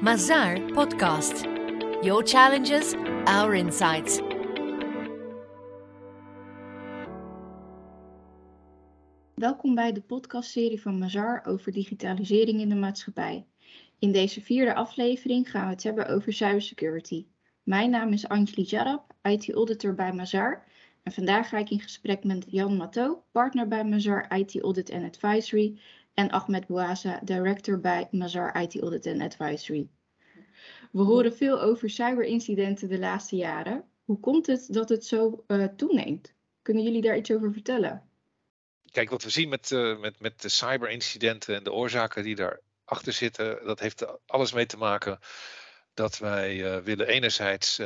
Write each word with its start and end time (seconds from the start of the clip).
Mazar 0.00 0.72
Podcast. 0.72 1.42
Your 2.02 2.22
challenges, 2.22 2.94
our 3.24 3.54
insights. 3.54 4.20
Welkom 9.34 9.74
bij 9.74 9.92
de 9.92 10.00
podcastserie 10.00 10.80
van 10.80 10.98
Mazar 10.98 11.44
over 11.46 11.72
digitalisering 11.72 12.60
in 12.60 12.68
de 12.68 12.74
maatschappij. 12.74 13.46
In 13.98 14.12
deze 14.12 14.40
vierde 14.40 14.74
aflevering 14.74 15.50
gaan 15.50 15.64
we 15.64 15.72
het 15.72 15.82
hebben 15.82 16.08
over 16.08 16.32
cybersecurity. 16.32 17.26
Mijn 17.62 17.90
naam 17.90 18.12
is 18.12 18.28
Anjali 18.28 18.62
Jarab, 18.62 19.14
IT-auditor 19.22 19.94
bij 19.94 20.12
Mazar. 20.12 20.64
En 21.02 21.12
vandaag 21.12 21.48
ga 21.48 21.58
ik 21.58 21.70
in 21.70 21.80
gesprek 21.80 22.24
met 22.24 22.44
Jan 22.48 22.76
Matto, 22.76 23.22
partner 23.32 23.68
bij 23.68 23.84
Mazar 23.84 24.36
IT 24.36 24.60
Audit 24.62 24.92
and 24.92 25.04
Advisory. 25.04 25.78
En 26.16 26.30
Ahmed 26.30 26.66
Bouaza, 26.66 27.20
director 27.22 27.80
bij 27.80 28.08
Mazar 28.10 28.62
IT 28.62 28.80
Audit 28.80 29.06
and 29.06 29.20
Advisory. 29.20 29.88
We 30.92 31.02
horen 31.02 31.36
veel 31.36 31.60
over 31.60 31.90
cyberincidenten 31.90 32.88
de 32.88 32.98
laatste 32.98 33.36
jaren. 33.36 33.84
Hoe 34.04 34.20
komt 34.20 34.46
het 34.46 34.66
dat 34.72 34.88
het 34.88 35.04
zo 35.04 35.44
uh, 35.46 35.64
toeneemt? 35.64 36.32
Kunnen 36.62 36.82
jullie 36.82 37.02
daar 37.02 37.16
iets 37.16 37.30
over 37.30 37.52
vertellen? 37.52 38.02
Kijk, 38.90 39.10
wat 39.10 39.22
we 39.22 39.30
zien 39.30 39.48
met, 39.48 39.70
uh, 39.70 39.98
met, 39.98 40.20
met 40.20 40.42
de 40.42 40.48
cyberincidenten 40.48 41.54
en 41.54 41.64
de 41.64 41.72
oorzaken 41.72 42.22
die 42.22 42.34
daarachter 42.34 43.12
zitten, 43.12 43.64
dat 43.64 43.80
heeft 43.80 44.26
alles 44.26 44.52
mee 44.52 44.66
te 44.66 44.76
maken 44.76 45.18
dat 45.94 46.18
wij 46.18 46.56
uh, 46.56 46.76
willen 46.76 47.06
enerzijds 47.06 47.76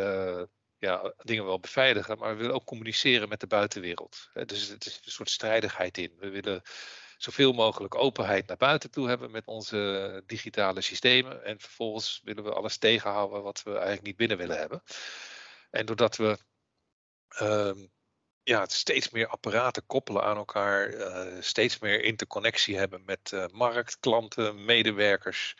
ja, 0.78 1.14
dingen 1.22 1.44
wel 1.44 1.60
beveiligen, 1.60 2.18
maar 2.18 2.30
we 2.30 2.40
willen 2.40 2.54
ook 2.54 2.64
communiceren 2.64 3.28
met 3.28 3.40
de 3.40 3.46
buitenwereld. 3.46 4.30
Dus 4.46 4.68
het 4.68 4.86
is 4.86 5.00
een 5.04 5.10
soort 5.10 5.30
strijdigheid 5.30 5.98
in. 5.98 6.12
We 6.18 6.28
willen 6.28 6.62
zoveel 7.22 7.52
mogelijk 7.52 7.94
openheid 7.94 8.46
naar 8.46 8.56
buiten 8.56 8.90
toe 8.90 9.08
hebben 9.08 9.30
met 9.30 9.46
onze 9.46 10.22
digitale 10.26 10.80
systemen. 10.80 11.44
En 11.44 11.60
vervolgens 11.60 12.20
willen 12.24 12.44
we 12.44 12.52
alles 12.52 12.76
tegenhouden 12.76 13.42
wat 13.42 13.62
we 13.62 13.70
eigenlijk 13.70 14.02
niet 14.02 14.16
binnen 14.16 14.36
willen 14.36 14.58
hebben. 14.58 14.82
En 15.70 15.86
doordat 15.86 16.16
we 16.16 16.38
um, 17.40 17.90
ja, 18.42 18.66
steeds 18.66 19.10
meer 19.10 19.26
apparaten 19.26 19.86
koppelen 19.86 20.22
aan 20.22 20.36
elkaar, 20.36 20.94
uh, 20.94 21.40
steeds 21.40 21.78
meer 21.78 22.04
interconnectie 22.04 22.76
hebben 22.76 23.02
met 23.04 23.30
uh, 23.34 23.46
markt, 23.46 23.98
klanten, 23.98 24.64
medewerkers. 24.64 25.56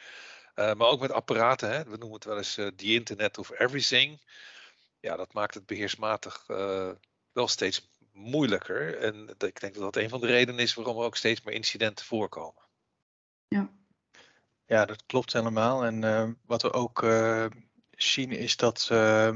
Uh, 0.55 0.73
maar 0.75 0.89
ook 0.89 1.01
met 1.01 1.13
apparaten, 1.13 1.71
hè? 1.71 1.85
we 1.85 1.97
noemen 1.97 2.13
het 2.13 2.25
wel 2.25 2.37
eens 2.37 2.55
the 2.55 2.75
Internet 2.77 3.39
of 3.39 3.51
Everything. 3.59 4.23
Ja, 5.01 5.17
dat 5.17 5.33
maakt 5.33 5.55
het 5.55 5.67
beheersmatig 5.67 6.45
wel 7.33 7.49
steeds 7.49 7.91
moeilijker. 8.21 8.99
En 8.99 9.29
ik 9.39 9.61
denk 9.61 9.75
dat 9.75 9.83
dat 9.83 9.97
een 9.97 10.09
van 10.09 10.21
de 10.21 10.27
redenen 10.27 10.61
is 10.61 10.75
waarom 10.75 10.97
er 10.97 11.05
ook 11.05 11.17
steeds 11.17 11.43
meer 11.43 11.55
incidenten 11.55 12.05
voorkomen. 12.05 12.63
Ja, 13.49 13.71
ja 14.67 14.85
dat 14.85 15.07
klopt 15.07 15.33
helemaal. 15.33 15.85
En 15.85 16.03
uh, 16.03 16.29
wat 16.47 16.63
we 16.63 16.73
ook 16.73 17.03
uh, 17.03 17.47
zien 17.91 18.31
is 18.31 18.57
dat 18.57 18.89
uh, 18.93 19.27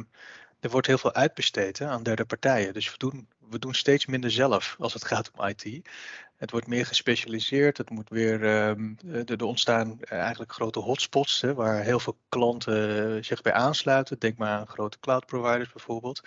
er 0.60 0.70
wordt 0.70 0.86
heel 0.86 0.98
veel 0.98 1.14
uitbesteed 1.14 1.78
hè, 1.78 1.86
aan 1.86 2.02
derde 2.02 2.24
partijen. 2.24 2.74
Dus 2.74 2.90
we 2.90 2.98
doen, 2.98 3.28
we 3.38 3.58
doen 3.58 3.74
steeds 3.74 4.06
minder 4.06 4.30
zelf 4.30 4.76
als 4.78 4.92
het 4.92 5.04
gaat 5.04 5.30
om 5.30 5.46
IT. 5.46 5.88
Het 6.36 6.50
wordt 6.50 6.66
meer 6.66 6.86
gespecialiseerd. 6.86 7.78
Het 7.78 7.90
moet 7.90 8.08
weer, 8.08 8.42
um, 8.68 8.96
er 9.26 9.44
ontstaan 9.44 10.00
eigenlijk 10.02 10.52
grote 10.52 10.78
hotspots 10.78 11.40
hè, 11.40 11.54
waar 11.54 11.82
heel 11.82 12.00
veel 12.00 12.18
klanten 12.28 13.24
zich 13.24 13.42
bij 13.42 13.52
aansluiten. 13.52 14.18
Denk 14.18 14.36
maar 14.36 14.48
aan 14.48 14.66
grote 14.66 14.98
cloud 15.00 15.26
providers 15.26 15.72
bijvoorbeeld. 15.72 16.20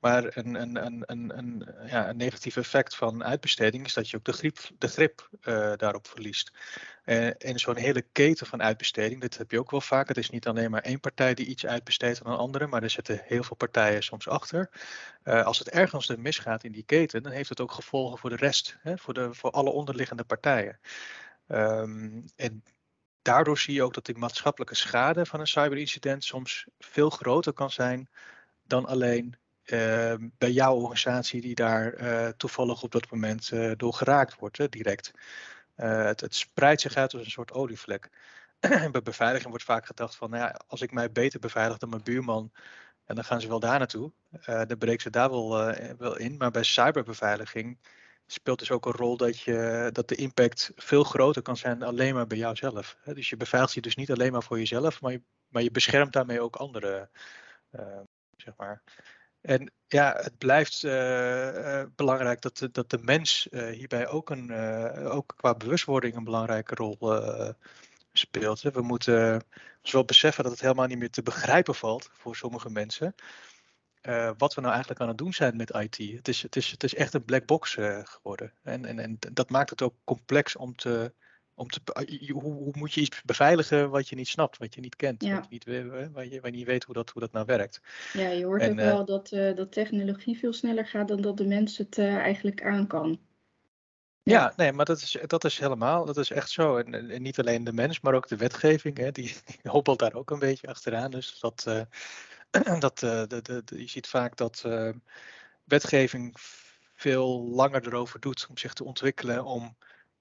Maar 0.00 0.36
een, 0.36 0.54
een, 0.54 1.02
een, 1.38 1.68
ja, 1.86 2.08
een 2.08 2.16
negatief 2.16 2.56
effect 2.56 2.96
van 2.96 3.24
uitbesteding 3.24 3.84
is 3.84 3.94
dat 3.94 4.10
je 4.10 4.16
ook 4.16 4.24
de 4.24 4.32
grip, 4.32 4.58
de 4.78 4.88
grip 4.88 5.28
daarop 5.76 6.06
verliest. 6.06 6.52
Uh, 7.04 7.26
en 7.26 7.58
zo'n 7.58 7.76
hele 7.76 8.04
keten 8.12 8.46
van 8.46 8.62
uitbesteding, 8.62 9.20
dat 9.20 9.36
heb 9.36 9.50
je 9.50 9.58
ook 9.58 9.70
wel 9.70 9.80
vaak. 9.80 10.08
Het 10.08 10.16
is 10.16 10.30
niet 10.30 10.46
alleen 10.46 10.70
maar 10.70 10.82
één 10.82 11.00
partij 11.00 11.34
die 11.34 11.46
iets 11.46 11.66
uitbesteedt 11.66 12.24
aan 12.24 12.32
een 12.32 12.38
andere, 12.38 12.66
maar 12.66 12.82
er 12.82 12.90
zitten 12.90 13.20
heel 13.24 13.42
veel 13.42 13.56
partijen 13.56 14.02
soms 14.02 14.28
achter. 14.28 14.70
Als 15.24 15.58
het 15.58 15.70
ergens 15.70 16.08
er 16.08 16.20
misgaat 16.20 16.64
in 16.64 16.72
die 16.72 16.82
keten, 16.82 17.22
dan 17.22 17.32
heeft 17.32 17.48
het 17.48 17.60
ook 17.60 17.72
gevolgen 17.72 18.18
voor 18.18 18.30
de 18.30 18.36
rest, 18.36 18.76
hè, 18.80 18.98
voor, 18.98 19.14
de, 19.14 19.34
voor 19.34 19.50
alle 19.58 19.70
onderliggende 19.70 20.24
partijen. 20.24 20.78
Um, 21.48 22.24
en 22.36 22.62
daardoor 23.22 23.58
zie 23.58 23.74
je 23.74 23.82
ook 23.82 23.94
dat 23.94 24.06
de 24.06 24.14
maatschappelijke 24.14 24.74
schade 24.74 25.26
van 25.26 25.40
een 25.40 25.46
cyberincident 25.46 26.24
soms 26.24 26.66
veel 26.78 27.10
groter 27.10 27.52
kan 27.52 27.70
zijn 27.70 28.08
dan 28.62 28.86
alleen 28.86 29.36
uh, 29.64 30.14
bij 30.38 30.50
jouw 30.50 30.74
organisatie 30.74 31.40
die 31.40 31.54
daar 31.54 32.00
uh, 32.00 32.28
toevallig 32.28 32.82
op 32.82 32.90
dat 32.90 33.10
moment 33.10 33.50
uh, 33.50 33.72
door 33.76 33.94
geraakt 33.94 34.38
wordt, 34.38 34.58
hè, 34.58 34.68
direct. 34.68 35.10
Het, 35.74 36.20
het, 36.20 36.34
spreidt 36.34 36.80
zich 36.80 36.94
uit 36.94 37.14
als 37.14 37.24
een 37.24 37.30
soort 37.30 37.52
olievlek. 37.52 38.10
bij 38.92 39.02
beveiliging 39.02 39.48
wordt 39.48 39.64
vaak 39.64 39.86
gedacht 39.86 40.16
van, 40.16 40.30
nou 40.30 40.42
ja, 40.42 40.60
als 40.66 40.80
ik 40.80 40.92
mij 40.92 41.12
beter 41.12 41.40
beveilig 41.40 41.78
dan 41.78 41.88
mijn 41.88 42.02
buurman, 42.02 42.52
en 43.04 43.14
dan 43.14 43.24
gaan 43.24 43.40
ze 43.40 43.48
wel 43.48 43.60
daar 43.60 43.78
naartoe. 43.78 44.12
dan 44.44 44.78
breken 44.78 45.02
ze 45.02 45.10
daar 45.10 45.30
wel, 45.30 45.74
wel 45.98 46.16
in. 46.16 46.36
Maar 46.36 46.50
bij 46.50 46.62
cyberbeveiliging 46.62 47.78
speelt 48.30 48.58
dus 48.58 48.70
ook 48.70 48.86
een 48.86 48.92
rol 48.92 49.16
dat, 49.16 49.40
je, 49.40 49.88
dat 49.92 50.08
de 50.08 50.14
impact 50.14 50.72
veel 50.76 51.04
groter 51.04 51.42
kan 51.42 51.56
zijn 51.56 51.82
alleen 51.82 52.14
maar 52.14 52.26
bij 52.26 52.38
jouzelf. 52.38 52.96
Dus 53.04 53.28
je 53.28 53.36
beveiligt 53.36 53.74
je 53.74 53.80
dus 53.80 53.96
niet 53.96 54.10
alleen 54.10 54.32
maar 54.32 54.42
voor 54.42 54.58
jezelf, 54.58 55.00
maar 55.00 55.12
je, 55.12 55.22
maar 55.48 55.62
je 55.62 55.70
beschermt 55.70 56.12
daarmee 56.12 56.40
ook 56.40 56.56
anderen. 56.56 57.10
Uh, 57.72 58.00
zeg 58.36 58.54
maar. 58.56 58.82
En 59.40 59.72
ja, 59.86 60.16
het 60.16 60.38
blijft 60.38 60.82
uh, 60.82 60.92
uh, 60.92 61.84
belangrijk 61.96 62.40
dat 62.40 62.56
de, 62.58 62.70
dat 62.70 62.90
de 62.90 62.98
mens 62.98 63.48
hierbij 63.50 64.08
ook, 64.08 64.30
een, 64.30 64.52
ook 65.06 65.32
qua 65.36 65.54
bewustwording 65.54 66.16
een 66.16 66.24
belangrijke 66.24 66.74
rol 66.74 66.96
speelt. 68.12 68.60
We 68.60 68.82
moeten 68.82 69.44
ons 69.82 69.92
wel 69.92 70.04
beseffen 70.04 70.42
dat 70.42 70.52
het 70.52 70.60
helemaal 70.60 70.86
niet 70.86 70.98
meer 70.98 71.10
te 71.10 71.22
begrijpen 71.22 71.74
valt 71.74 72.08
voor 72.12 72.36
sommige 72.36 72.70
mensen 72.70 73.14
uh, 74.02 74.30
wat 74.38 74.54
we 74.54 74.60
nou 74.60 74.72
eigenlijk 74.72 75.02
aan 75.02 75.08
het 75.08 75.18
doen 75.18 75.32
zijn 75.32 75.56
met 75.56 75.70
IT. 75.70 75.96
Het 75.96 76.28
is, 76.28 76.42
het 76.42 76.56
is, 76.56 76.70
het 76.70 76.84
is 76.84 76.94
echt 76.94 77.14
een 77.14 77.24
black 77.24 77.46
box 77.46 77.76
uh, 77.76 78.00
geworden. 78.02 78.52
En, 78.62 78.84
en, 78.84 78.98
en 78.98 79.18
dat 79.32 79.50
maakt 79.50 79.70
het 79.70 79.82
ook 79.82 79.94
complex 80.04 80.56
om 80.56 80.76
te. 80.76 81.12
Om 81.54 81.68
te 81.68 81.80
hoe, 82.32 82.42
hoe, 82.42 82.72
moet 82.76 82.92
je 82.92 83.00
iets 83.00 83.22
beveiligen 83.22 83.90
wat 83.90 84.08
je 84.08 84.16
niet 84.16 84.28
snapt, 84.28 84.58
wat 84.58 84.74
je 84.74 84.80
niet 84.80 84.96
kent, 84.96 85.22
ja. 85.22 85.34
wat 85.34 85.46
je 85.48 85.50
niet, 85.50 85.64
waar, 86.12 86.26
je, 86.26 86.40
waar 86.40 86.50
je 86.50 86.56
niet 86.56 86.66
weet 86.66 86.84
hoe 86.84 86.94
dat, 86.94 87.10
hoe 87.10 87.22
dat 87.22 87.32
nou 87.32 87.46
werkt. 87.46 87.80
Ja, 88.12 88.28
je 88.28 88.44
hoort 88.44 88.62
en, 88.62 88.70
ook 88.70 88.76
wel 88.76 89.04
dat, 89.04 89.32
uh, 89.32 89.56
dat 89.56 89.72
technologie 89.72 90.38
veel 90.38 90.52
sneller 90.52 90.86
gaat 90.86 91.08
dan 91.08 91.20
dat 91.20 91.36
de 91.36 91.46
mens 91.46 91.78
het 91.78 91.98
eigenlijk 91.98 92.62
aan 92.62 92.86
kan. 92.86 93.20
Ja, 94.22 94.52
nee, 94.56 94.72
maar 94.72 94.84
dat 94.84 95.00
is, 95.00 95.16
dat 95.26 95.44
is 95.44 95.58
helemaal, 95.58 96.04
dat 96.04 96.16
is 96.16 96.30
echt 96.30 96.50
zo. 96.50 96.76
En, 96.76 97.10
en 97.10 97.22
niet 97.22 97.38
alleen 97.38 97.64
de 97.64 97.72
mens, 97.72 98.00
maar 98.00 98.14
ook 98.14 98.28
de 98.28 98.36
wetgeving, 98.36 98.96
hè, 98.96 99.10
die, 99.10 99.34
die 99.62 99.70
hobbelt 99.70 99.98
daar 99.98 100.14
ook 100.14 100.30
een 100.30 100.38
beetje 100.38 100.68
achteraan. 100.68 101.10
Dus 101.10 101.38
dat, 101.40 101.86
dat, 102.78 103.02
uh, 103.02 103.22
de, 103.26 103.42
de, 103.42 103.62
je 103.66 103.88
ziet 103.88 104.06
vaak 104.06 104.36
dat 104.36 104.62
uh, 104.66 104.90
wetgeving 105.64 106.36
veel 106.94 107.42
langer 107.42 107.86
erover 107.86 108.20
doet 108.20 108.46
om 108.48 108.58
zich 108.58 108.72
te 108.72 108.84
ontwikkelen, 108.84 109.44
om 109.44 109.76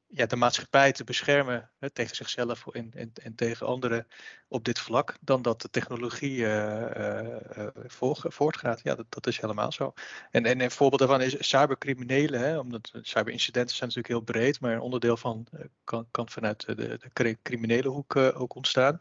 ja, 0.07 0.25
de 0.25 0.35
maatschappij 0.35 0.91
te 0.91 1.03
beschermen 1.03 1.71
hè, 1.79 1.89
tegen 1.89 2.15
zichzelf 2.15 2.67
en, 2.67 2.91
en, 2.93 3.11
en, 3.13 3.35
tegen 3.35 3.67
anderen 3.67 4.07
op 4.47 4.63
dit 4.63 4.79
vlak, 4.79 5.17
dan 5.21 5.41
dat 5.41 5.61
de 5.61 5.69
technologie 5.69 6.45
voor, 7.85 8.25
voortgaat. 8.27 8.79
Ja, 8.83 8.95
dat, 8.95 9.05
dat, 9.09 9.27
is 9.27 9.41
helemaal 9.41 9.71
zo. 9.71 9.93
En, 10.31 10.45
en 10.45 10.61
een 10.61 10.71
voorbeeld 10.71 10.99
daarvan 10.99 11.21
is 11.21 11.49
cybercriminelen, 11.49 12.39
hè, 12.39 12.59
omdat 12.59 12.91
cyberincidenten 13.01 13.75
zijn 13.75 13.89
natuurlijk 13.89 14.13
heel 14.13 14.33
breed, 14.33 14.59
maar 14.59 14.73
een 14.73 14.79
onderdeel 14.79 15.17
van 15.17 15.47
kan, 15.83 16.07
kan 16.11 16.29
vanuit 16.29 16.65
de, 16.65 16.75
de 16.75 17.37
criminele 17.41 17.89
hoek 17.89 18.15
ook 18.15 18.55
ontstaan 18.55 18.99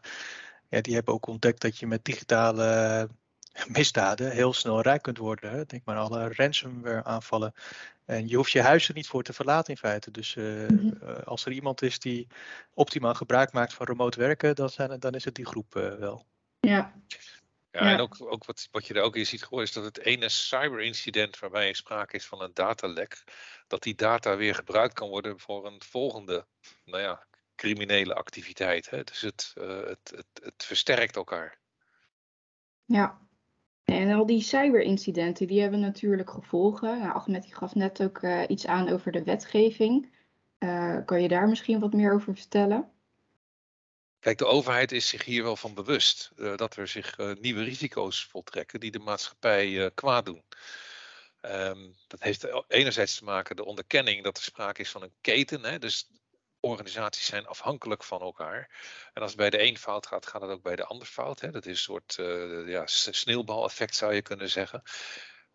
ja, 0.69 0.81
die 0.81 0.93
hebben 0.93 1.13
ook 1.13 1.27
ontdekt 1.27 1.61
dat 1.61 1.77
je 1.77 1.87
met 1.87 2.05
digitale 2.05 3.09
misdaden 3.77 4.31
heel 4.31 4.53
snel 4.53 4.81
rijk 4.81 5.01
kunt 5.01 5.17
worden. 5.17 5.67
Denk 5.67 5.85
maar 5.85 5.95
aan 5.95 6.11
alle 6.11 6.33
ransomware 6.33 7.03
aanvallen. 7.03 7.53
En 8.05 8.27
je 8.27 8.35
hoeft 8.35 8.51
je 8.51 8.61
huis 8.61 8.87
er 8.87 8.93
niet 8.93 9.07
voor 9.07 9.23
te 9.23 9.33
verlaten 9.33 9.73
in 9.73 9.79
feite. 9.79 10.11
Dus 10.11 10.35
uh, 10.35 10.67
mm-hmm. 10.67 11.23
als 11.25 11.45
er 11.45 11.51
iemand 11.51 11.81
is 11.81 11.99
die 11.99 12.27
optimaal 12.73 13.13
gebruik 13.13 13.51
maakt 13.51 13.73
van 13.73 13.85
remote 13.85 14.19
werken, 14.19 14.55
dan, 14.55 14.69
zijn, 14.69 14.99
dan 14.99 15.13
is 15.13 15.25
het 15.25 15.35
die 15.35 15.45
groep 15.45 15.75
uh, 15.75 15.95
wel. 15.95 16.25
Ja. 16.59 16.93
Ja, 17.71 17.85
ja, 17.85 17.93
en 17.93 17.99
ook, 17.99 18.15
ook 18.19 18.45
wat, 18.45 18.67
wat 18.71 18.87
je 18.87 18.93
er 18.93 19.01
ook 19.01 19.15
in 19.15 19.25
ziet 19.25 19.43
gewoon 19.43 19.63
is 19.63 19.71
dat 19.71 19.83
het 19.83 19.99
ene 19.99 20.29
cyberincident 20.29 21.39
waarbij 21.39 21.73
sprake 21.73 22.15
is 22.15 22.25
van 22.25 22.41
een 22.41 22.53
datalek, 22.53 23.23
dat 23.67 23.83
die 23.83 23.95
data 23.95 24.35
weer 24.35 24.55
gebruikt 24.55 24.93
kan 24.93 25.09
worden 25.09 25.39
voor 25.39 25.65
een 25.65 25.81
volgende, 25.81 26.45
nou 26.85 27.01
ja, 27.01 27.27
criminele 27.57 28.13
activiteit. 28.13 28.89
Hè? 28.89 29.03
Dus 29.03 29.21
het, 29.21 29.53
uh, 29.57 29.85
het, 29.85 30.13
het, 30.15 30.43
het 30.43 30.63
versterkt 30.63 31.15
elkaar. 31.15 31.57
Ja, 32.85 33.21
en 33.83 34.11
al 34.11 34.25
die 34.25 34.41
cyberincidenten, 34.41 35.47
die 35.47 35.61
hebben 35.61 35.79
natuurlijk 35.79 36.29
gevolgen. 36.29 36.99
Nou, 36.99 37.13
Ahmed 37.13 37.43
die 37.43 37.55
gaf 37.55 37.75
net 37.75 38.01
ook 38.01 38.21
uh, 38.21 38.43
iets 38.47 38.65
aan 38.65 38.89
over 38.89 39.11
de 39.11 39.23
wetgeving. 39.23 40.15
Uh, 40.59 40.97
kan 41.05 41.21
je 41.21 41.27
daar 41.27 41.47
misschien 41.47 41.79
wat 41.79 41.93
meer 41.93 42.13
over 42.13 42.35
vertellen? 42.35 42.91
Kijk, 44.19 44.37
de 44.37 44.45
overheid 44.45 44.91
is 44.91 45.07
zich 45.07 45.25
hier 45.25 45.43
wel 45.43 45.55
van 45.55 45.73
bewust 45.73 46.31
dat 46.35 46.75
er 46.75 46.87
zich 46.87 47.17
nieuwe 47.39 47.63
risico's 47.63 48.25
voltrekken 48.25 48.79
die 48.79 48.91
de 48.91 48.99
maatschappij 48.99 49.91
kwaad 49.93 50.25
doen. 50.25 50.43
Um, 51.41 51.95
dat 52.07 52.23
heeft 52.23 52.47
enerzijds 52.67 53.17
te 53.17 53.23
maken 53.23 53.55
de 53.55 53.65
onderkenning 53.65 54.23
dat 54.23 54.37
er 54.37 54.43
sprake 54.43 54.81
is 54.81 54.91
van 54.91 55.01
een 55.01 55.13
keten. 55.21 55.63
Hè? 55.63 55.79
Dus 55.79 56.09
organisaties 56.59 57.25
zijn 57.25 57.47
afhankelijk 57.47 58.03
van 58.03 58.21
elkaar. 58.21 58.69
En 59.13 59.21
als 59.21 59.31
het 59.31 59.39
bij 59.39 59.49
de 59.49 59.63
een 59.63 59.77
fout 59.77 60.07
gaat, 60.07 60.27
gaat 60.27 60.41
het 60.41 60.49
ook 60.49 60.61
bij 60.61 60.75
de 60.75 60.85
ander 60.85 61.07
fout. 61.07 61.39
Hè? 61.39 61.51
Dat 61.51 61.65
is 61.65 61.71
een 61.71 61.77
soort 61.77 62.17
uh, 62.19 62.67
ja, 62.67 62.83
sneeuwbaleffect 62.85 63.95
zou 63.95 64.13
je 64.13 64.21
kunnen 64.21 64.49
zeggen. 64.49 64.81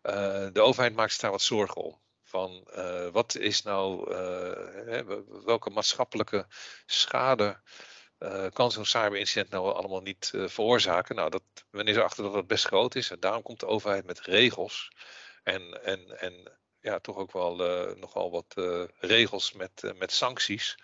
Uh, 0.03 0.47
de 0.51 0.61
overheid 0.61 0.95
maakt 0.95 1.11
zich 1.11 1.21
daar 1.21 1.31
wat 1.31 1.41
zorgen 1.41 1.81
om. 1.81 2.01
Van 2.23 2.67
uh, 2.75 3.07
wat 3.07 3.35
is 3.35 3.61
nou, 3.61 4.09
welke 5.45 5.69
maatschappelijke 5.69 6.45
schade 6.85 7.61
kan 8.53 8.71
zo'n 8.71 8.85
cyberincident 8.85 9.49
nou 9.49 9.73
allemaal 9.73 10.01
niet 10.01 10.33
veroorzaken? 10.35 11.15
Nou, 11.15 11.29
dat, 11.29 11.43
wanneer 11.69 11.93
ze 11.93 12.03
achter 12.03 12.23
dat 12.23 12.33
dat 12.33 12.47
best 12.47 12.65
groot 12.65 12.95
is. 12.95 13.11
En 13.11 13.19
daarom 13.19 13.41
komt 13.41 13.59
de 13.59 13.65
overheid 13.65 14.05
met 14.05 14.19
regels. 14.19 14.91
En, 15.43 15.83
en, 15.83 16.19
en 16.19 16.57
ja, 16.83 16.99
toch 16.99 17.17
ook 17.17 17.31
wel 17.31 17.87
uh, 17.89 17.95
nogal 17.95 18.31
wat 18.31 18.53
uh, 18.55 18.83
regels 18.99 19.53
met, 19.53 19.83
uh, 19.83 19.91
met 19.93 20.11
sancties 20.11 20.77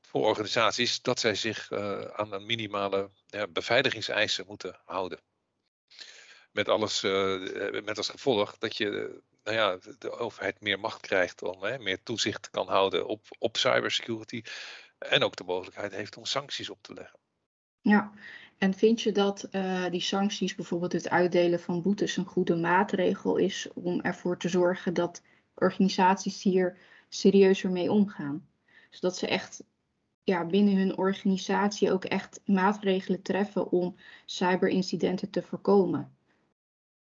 voor 0.00 0.24
organisaties 0.24 1.02
dat 1.02 1.20
zij 1.20 1.34
zich 1.34 1.72
aan 2.12 2.32
een 2.32 2.46
minimale 2.46 3.10
beveiligingseisen 3.48 4.46
moeten 4.46 4.80
houden. 4.84 5.20
Met, 6.52 6.68
alles, 6.68 7.00
met 7.82 7.96
als 7.96 8.08
gevolg 8.08 8.58
dat 8.58 8.76
je 8.76 9.20
nou 9.44 9.56
ja, 9.56 9.78
de 9.98 10.10
overheid 10.10 10.60
meer 10.60 10.80
macht 10.80 11.00
krijgt 11.00 11.42
om 11.42 11.82
meer 11.82 12.02
toezicht 12.02 12.50
kan 12.50 12.68
houden 12.68 13.06
op, 13.06 13.26
op 13.38 13.56
cybersecurity. 13.56 14.42
En 14.98 15.22
ook 15.22 15.36
de 15.36 15.44
mogelijkheid 15.44 15.92
heeft 15.92 16.16
om 16.16 16.24
sancties 16.24 16.70
op 16.70 16.82
te 16.82 16.94
leggen. 16.94 17.18
Ja, 17.80 18.12
en 18.58 18.74
vind 18.74 19.00
je 19.00 19.12
dat 19.12 19.48
uh, 19.52 19.90
die 19.90 20.00
sancties, 20.00 20.54
bijvoorbeeld 20.54 20.92
het 20.92 21.08
uitdelen 21.08 21.60
van 21.60 21.82
boetes, 21.82 22.16
een 22.16 22.24
goede 22.24 22.56
maatregel 22.56 23.36
is 23.36 23.68
om 23.74 24.00
ervoor 24.00 24.38
te 24.38 24.48
zorgen 24.48 24.94
dat 24.94 25.22
organisaties 25.54 26.42
hier 26.42 26.76
serieuzer 27.08 27.70
mee 27.70 27.92
omgaan? 27.92 28.48
Zodat 28.90 29.16
ze 29.16 29.26
echt 29.26 29.64
ja, 30.22 30.44
binnen 30.46 30.76
hun 30.76 30.96
organisatie 30.96 31.92
ook 31.92 32.04
echt 32.04 32.40
maatregelen 32.44 33.22
treffen 33.22 33.70
om 33.70 33.96
cyberincidenten 34.26 35.30
te 35.30 35.42
voorkomen. 35.42 36.16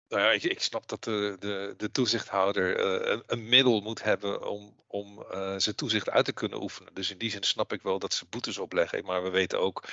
Nou 0.09 0.23
ja, 0.23 0.31
ik, 0.31 0.43
ik 0.43 0.61
snap 0.63 0.89
dat 0.89 1.05
de, 1.05 1.37
de, 1.39 1.75
de 1.77 1.91
toezichthouder 1.91 2.81
uh, 3.13 3.21
een, 3.27 3.49
middel 3.49 3.81
moet 3.81 4.03
hebben 4.03 4.49
om, 4.49 4.75
om 4.87 5.19
uh, 5.19 5.55
zijn 5.57 5.75
toezicht 5.75 6.11
uit 6.11 6.25
te 6.25 6.33
kunnen 6.33 6.63
oefenen. 6.63 6.95
Dus 6.95 7.11
in 7.11 7.19
die 7.19 7.31
zin 7.31 7.43
snap 7.43 7.73
ik 7.73 7.83
wel 7.83 7.99
dat 7.99 8.15
ze 8.15 8.27
boetes 8.31 8.59
opleggen. 8.59 9.05
Maar 9.05 9.23
we 9.23 9.31
weten 9.31 9.61
ook 9.61 9.85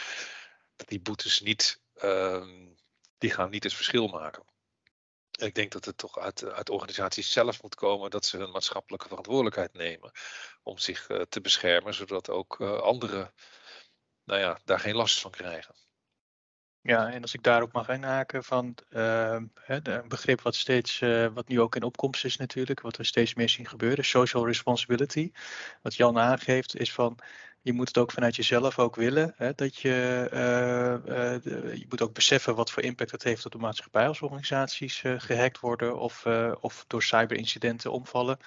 die 0.86 1.00
boetes 1.00 1.42
niet, 1.42 1.82
uh, 2.04 2.46
die 3.18 3.32
gaan 3.32 3.50
niet 3.50 3.64
het 3.64 3.74
verschil 3.74 4.08
maken. 4.08 4.44
Ik 5.32 5.56
denk 5.56 5.72
dat 5.72 5.86
het 5.86 5.98
toch 5.98 6.20
uit, 6.20 6.44
uit 6.44 6.70
organisaties 6.70 7.32
zelf 7.32 7.62
moet 7.62 7.76
komen 7.76 8.10
dat 8.10 8.26
ze 8.26 8.38
hun 8.38 8.52
maatschappelijke 8.52 9.08
verantwoordelijkheid 9.08 9.74
nemen 9.74 10.12
om 10.64 10.78
zich 10.78 11.10
uh, 11.10 11.22
te 11.22 11.42
beschermen, 11.42 11.94
zodat 11.94 12.30
ook 12.30 12.60
uh, 12.60 12.80
anderen 12.80 13.34
nou 14.24 14.40
ja, 14.40 14.60
daar 14.66 14.80
geen 14.80 14.96
last 14.96 15.20
van 15.20 15.32
krijgen. 15.32 15.76
Ja, 16.82 17.12
en 17.12 17.22
als 17.22 17.34
ik 17.34 17.44
daarop 17.44 17.72
mag 17.72 17.90
inhaken 17.90 18.44
van 18.44 18.78
uh, 18.90 19.40
een 19.66 20.08
begrip 20.08 20.42
wat 20.42 20.56
steeds, 20.56 21.00
wat 21.34 21.48
nu 21.48 21.62
ook 21.62 21.76
in 21.76 21.84
opkomst 21.84 22.26
is 22.26 22.38
natuurlijk, 22.38 22.82
wat 22.82 22.98
we 22.98 23.04
steeds 23.04 23.34
meer 23.34 23.50
zien 23.50 23.68
gebeuren, 23.68 24.06
social 24.06 24.46
responsibility. 24.46 25.32
Wat 25.82 25.96
Jan 25.96 26.20
aangeeft 26.20 26.76
is 26.76 26.94
van 26.94 27.20
je 27.68 27.74
moet 27.74 27.88
het 27.88 27.98
ook 27.98 28.12
vanuit 28.12 28.36
jezelf 28.36 28.80
ook 28.80 28.96
willen. 28.96 29.34
Hè, 29.38 29.54
dat 29.56 29.78
je, 29.78 30.30
uh, 30.34 31.14
uh, 31.16 31.76
je 31.76 31.86
moet 31.90 32.02
ook 32.02 32.14
beseffen 32.14 32.56
wat 32.56 32.72
voor 32.72 32.84
impact 32.84 33.12
het 33.12 33.24
heeft 33.24 33.46
op 33.46 33.52
de 33.52 33.58
maatschappij 33.58 34.08
als 34.08 34.22
organisaties 34.22 35.04
uh, 35.04 35.14
gehackt 35.18 35.60
worden 35.60 36.00
of, 36.00 36.26
of 36.60 36.86
door 36.88 37.04
cyberincidenten 37.04 37.92
omvallen. 37.92 38.38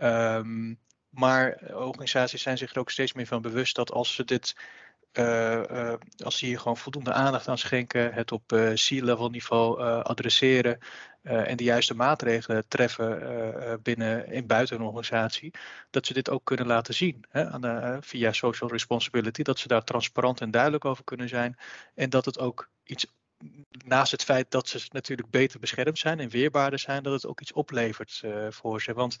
Um, 0.00 0.78
maar 1.08 1.60
organisaties 1.74 2.42
zijn 2.42 2.58
zich 2.58 2.70
er 2.72 2.78
ook 2.78 2.90
steeds 2.90 3.12
meer 3.12 3.26
van 3.26 3.42
bewust 3.42 3.76
dat 3.76 3.92
als 3.92 4.14
ze 4.14 4.24
dit 4.24 4.56
als 6.24 6.38
ze 6.38 6.46
hier 6.46 6.58
gewoon 6.58 6.76
voldoende 6.76 7.12
aandacht 7.12 7.48
aan 7.48 7.58
schenken, 7.58 8.12
het 8.12 8.32
op 8.32 8.52
uh, 8.52 8.72
C-level 8.72 9.30
niveau 9.30 9.82
adresseren 10.02 10.78
en 11.22 11.56
de 11.56 11.64
juiste 11.64 11.94
maatregelen 11.94 12.68
treffen 12.68 13.80
binnen 13.82 14.26
en 14.26 14.46
buiten 14.46 14.76
een 14.76 14.82
organisatie, 14.82 15.50
dat 15.90 16.06
ze 16.06 16.12
dit 16.12 16.30
ook 16.30 16.44
kunnen 16.44 16.66
laten 16.66 16.94
zien 16.94 17.24
hè, 17.28 17.50
aan 17.50 18.02
via 18.02 18.32
social 18.32 18.70
responsibility, 18.70 19.42
dat 19.42 19.58
ze 19.58 19.68
daar 19.68 19.84
transparant 19.84 20.40
en 20.40 20.50
duidelijk 20.50 20.84
over 20.84 21.04
kunnen 21.04 21.28
zijn 21.28 21.56
en 21.94 22.10
dat 22.10 22.24
het 22.24 22.38
ook 22.38 22.70
iets 22.84 23.06
naast 23.84 24.12
het 24.12 24.24
feit 24.24 24.50
dat 24.50 24.68
ze 24.68 24.88
natuurlijk 24.88 25.30
beter 25.30 25.60
beschermd 25.60 25.98
zijn 25.98 26.20
en 26.20 26.28
weerbaarder 26.28 26.78
zijn, 26.78 27.02
dat 27.02 27.12
het 27.12 27.26
ook 27.26 27.40
iets 27.40 27.52
oplevert 27.52 28.22
voor 28.48 28.82
ze. 28.82 28.92
Want 28.92 29.16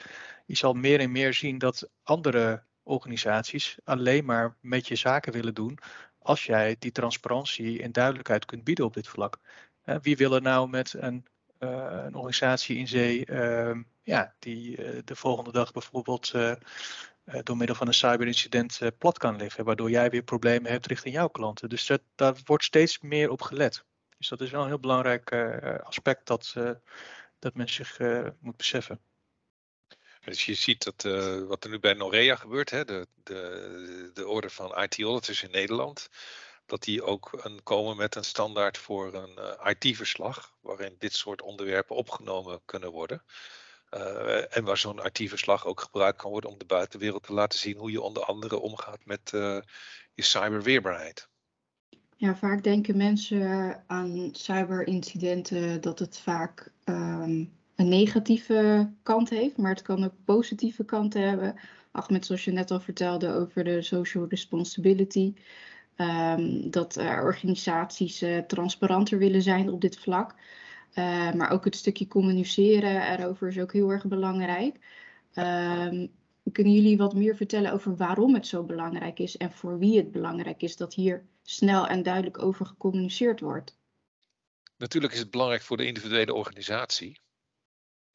je 0.46 0.56
zal 0.56 0.72
meer 0.72 1.00
en 1.00 1.12
meer 1.12 1.34
zien 1.34 1.58
dat 1.58 1.88
andere 2.02 2.62
organisaties 2.84 3.78
alleen 3.84 4.24
maar 4.24 4.56
met 4.60 4.88
je 4.88 4.96
zaken 4.96 5.32
willen 5.32 5.54
doen 5.54 5.78
als 6.18 6.44
jij 6.44 6.76
die 6.78 6.92
transparantie 6.92 7.82
en 7.82 7.92
duidelijkheid 7.92 8.44
kunt 8.44 8.64
bieden 8.64 8.84
op 8.84 8.94
dit 8.94 9.08
vlak. 9.08 9.38
wie 10.02 10.16
wil 10.16 10.34
er 10.34 10.42
nou 10.42 10.68
met 10.68 10.94
een, 10.96 11.26
uh, 11.60 12.02
een 12.04 12.14
organisatie 12.14 12.76
in 12.76 12.88
zee, 12.88 13.26
uh, 13.26 13.76
ja, 14.02 14.34
die 14.38 14.76
uh, 14.76 15.00
de 15.04 15.16
volgende 15.16 15.52
dag 15.52 15.72
bijvoorbeeld 15.72 16.30
eh, 16.34 16.54
door 17.42 17.56
middel 17.56 17.76
van 17.76 17.86
een 17.86 17.94
cyberincident 17.94 18.78
plat 18.98 19.18
kan 19.18 19.36
liggen, 19.36 19.64
waardoor 19.64 19.90
jij 19.90 20.10
weer 20.10 20.22
problemen 20.22 20.70
hebt 20.70 20.86
richting 20.86 21.14
jouw 21.14 21.28
klanten. 21.28 21.68
Dus 21.68 21.86
dat, 21.86 22.02
daar 22.14 22.34
wordt 22.44 22.64
steeds 22.64 23.00
meer 23.00 23.30
op 23.30 23.42
gelet. 23.42 23.84
Dus 24.18 24.28
dat 24.28 24.40
is 24.40 24.50
wel 24.50 24.62
een 24.62 24.68
heel 24.68 24.78
belangrijk 24.78 25.32
aspect 25.82 26.26
dat, 26.26 26.54
dat 27.38 27.54
men 27.54 27.68
zich 27.68 27.98
moet 28.38 28.56
beseffen. 28.56 29.00
Dus 30.24 30.44
je 30.44 30.54
ziet 30.54 30.84
dat 30.84 31.04
uh, 31.04 31.46
wat 31.46 31.64
er 31.64 31.70
nu 31.70 31.78
bij 31.78 31.94
Norea 31.94 32.36
gebeurt, 32.36 32.70
hè, 32.70 32.84
de, 32.84 33.06
de, 33.22 34.10
de 34.14 34.28
orde 34.28 34.50
van 34.50 34.82
IT 34.82 35.00
auditors 35.00 35.42
in 35.42 35.50
Nederland, 35.50 36.08
dat 36.66 36.82
die 36.82 37.02
ook 37.02 37.38
een, 37.42 37.62
komen 37.62 37.96
met 37.96 38.14
een 38.14 38.24
standaard 38.24 38.78
voor 38.78 39.14
een 39.14 39.38
uh, 39.38 39.70
IT-verslag, 39.70 40.54
waarin 40.60 40.94
dit 40.98 41.12
soort 41.12 41.42
onderwerpen 41.42 41.96
opgenomen 41.96 42.60
kunnen 42.64 42.90
worden. 42.90 43.22
Uh, 43.90 44.56
en 44.56 44.64
waar 44.64 44.78
zo'n 44.78 45.04
IT-verslag 45.04 45.66
ook 45.66 45.80
gebruikt 45.80 46.18
kan 46.18 46.30
worden 46.30 46.50
om 46.50 46.58
de 46.58 46.64
buitenwereld 46.64 47.22
te 47.22 47.32
laten 47.32 47.58
zien 47.58 47.76
hoe 47.76 47.90
je 47.90 48.00
onder 48.00 48.24
andere 48.24 48.58
omgaat 48.58 49.04
met 49.04 49.30
je 50.14 50.22
cyberweerbaarheid. 50.22 51.28
Ja, 52.16 52.36
vaak 52.36 52.62
denken 52.62 52.96
mensen 52.96 53.82
aan 53.86 54.28
cyberincidenten 54.32 55.80
dat 55.80 55.98
het 55.98 56.18
vaak 56.18 56.72
um 56.84 57.52
een 57.76 57.88
negatieve 57.88 58.90
kant 59.02 59.30
heeft, 59.30 59.56
maar 59.56 59.70
het 59.70 59.82
kan 59.82 60.04
ook 60.04 60.14
positieve 60.24 60.84
kanten 60.84 61.28
hebben. 61.28 61.54
Ahmed, 61.90 62.26
zoals 62.26 62.44
je 62.44 62.52
net 62.52 62.70
al 62.70 62.80
vertelde 62.80 63.32
over 63.32 63.64
de 63.64 63.82
social 63.82 64.28
responsibility. 64.28 65.34
Um, 65.96 66.70
dat 66.70 66.96
organisaties 66.96 68.22
uh, 68.22 68.38
transparanter 68.38 69.18
willen 69.18 69.42
zijn 69.42 69.70
op 69.70 69.80
dit 69.80 69.98
vlak. 69.98 70.34
Uh, 70.94 71.32
maar 71.32 71.50
ook 71.50 71.64
het 71.64 71.76
stukje 71.76 72.06
communiceren 72.06 73.18
erover 73.18 73.48
is 73.48 73.58
ook 73.58 73.72
heel 73.72 73.90
erg 73.90 74.06
belangrijk. 74.06 74.74
Um, 75.34 76.12
kunnen 76.52 76.72
jullie 76.72 76.96
wat 76.96 77.14
meer 77.14 77.36
vertellen 77.36 77.72
over 77.72 77.96
waarom 77.96 78.34
het 78.34 78.46
zo 78.46 78.62
belangrijk 78.62 79.18
is 79.18 79.36
en 79.36 79.52
voor 79.52 79.78
wie 79.78 79.96
het 79.96 80.12
belangrijk 80.12 80.62
is 80.62 80.76
dat 80.76 80.94
hier 80.94 81.24
snel 81.42 81.86
en 81.86 82.02
duidelijk 82.02 82.42
over 82.42 82.66
gecommuniceerd 82.66 83.40
wordt? 83.40 83.78
Natuurlijk 84.76 85.12
is 85.12 85.18
het 85.18 85.30
belangrijk 85.30 85.62
voor 85.62 85.76
de 85.76 85.86
individuele 85.86 86.34
organisatie 86.34 87.20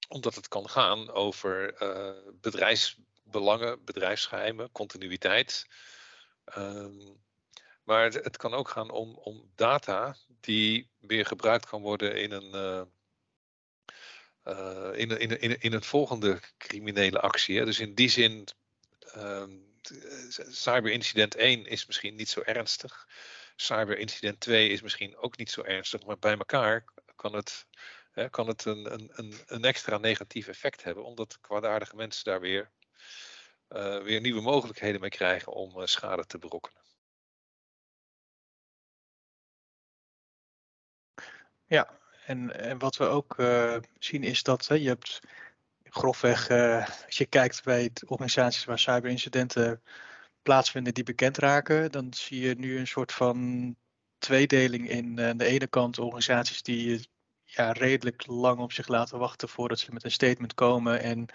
omdat 0.09 0.35
het 0.35 0.47
kan 0.47 0.69
gaan 0.69 1.11
over 1.11 1.81
uh, 1.81 2.31
bedrijfsbelangen, 2.41 3.85
bedrijfsgeheimen, 3.85 4.71
continuïteit. 4.71 5.67
Um, 6.57 7.17
maar 7.83 8.11
het, 8.11 8.37
kan 8.37 8.53
ook 8.53 8.69
gaan 8.69 8.89
om, 8.89 9.15
om, 9.15 9.51
data 9.55 10.15
die 10.39 10.89
weer 10.99 11.25
gebruikt 11.25 11.65
kan 11.65 11.81
worden 11.81 12.21
in 12.21 12.31
een, 12.31 12.55
uh, 12.55 12.81
uh, 14.43 14.99
in, 14.99 15.19
in, 15.19 15.39
in, 15.39 15.59
in, 15.59 15.81
volgende 15.81 16.39
criminele 16.57 17.19
actie. 17.19 17.57
Hè. 17.57 17.65
Dus 17.65 17.79
in 17.79 17.93
die 17.93 18.09
zin, 18.09 18.47
um, 19.17 19.79
cyberincident 20.49 21.35
1 21.35 21.65
is 21.65 21.85
misschien 21.85 22.15
niet 22.15 22.29
zo 22.29 22.41
ernstig. 22.41 23.07
Cyberincident 23.55 24.39
2 24.39 24.69
is 24.69 24.81
misschien 24.81 25.17
ook 25.17 25.37
niet 25.37 25.51
zo 25.51 25.63
ernstig, 25.63 26.05
maar 26.05 26.19
bij 26.19 26.37
elkaar 26.37 26.83
kan 27.15 27.33
het 27.33 27.65
kan 28.27 28.47
het 28.47 28.65
een, 28.65 28.93
een, 28.93 29.33
een, 29.45 29.63
extra 29.63 29.97
negatief 29.97 30.47
effect 30.47 30.83
hebben, 30.83 31.03
omdat 31.03 31.39
kwaadaardige 31.41 31.95
mensen 31.95 32.23
daar 32.23 32.39
weer, 32.39 32.71
uh, 33.69 34.03
weer 34.03 34.21
nieuwe 34.21 34.41
mogelijkheden 34.41 35.01
mee 35.01 35.09
krijgen 35.09 35.53
om 35.53 35.79
uh, 35.79 35.85
schade 35.85 36.25
te 36.25 36.37
berokkenen. 36.37 36.81
Ja, 41.65 41.99
en, 42.25 42.59
en 42.59 42.77
wat 42.77 42.97
we 42.97 43.05
ook 43.05 43.37
uh, 43.37 43.77
zien 43.99 44.23
is 44.23 44.43
dat 44.43 44.65
je 44.65 44.87
hebt 44.87 45.19
grofweg, 45.83 46.49
als 47.05 47.17
je 47.17 47.25
kijkt 47.25 47.63
bij 47.63 47.91
organisaties 48.05 48.65
waar 48.65 48.79
cyberincidenten 48.79 49.81
plaatsvinden 50.41 50.93
die 50.93 51.03
bekend 51.03 51.37
raken, 51.37 51.91
dan 51.91 52.13
zie 52.13 52.39
je 52.39 52.55
nu 52.55 52.79
een 52.79 52.87
soort 52.87 53.11
van 53.11 53.75
tweedeling 54.17 54.89
in 54.89 55.21
aan 55.21 55.37
de 55.37 55.45
ene 55.45 55.67
kant 55.67 55.99
organisaties 55.99 56.61
die 56.63 57.09
ja, 57.51 57.71
redelijk 57.71 58.27
lang 58.27 58.59
op 58.59 58.71
zich 58.71 58.87
laten 58.87 59.19
wachten 59.19 59.49
voordat 59.49 59.79
ze 59.79 59.91
met 59.91 60.03
een 60.03 60.11
statement 60.11 60.53
komen 60.53 61.01
en 61.01 61.25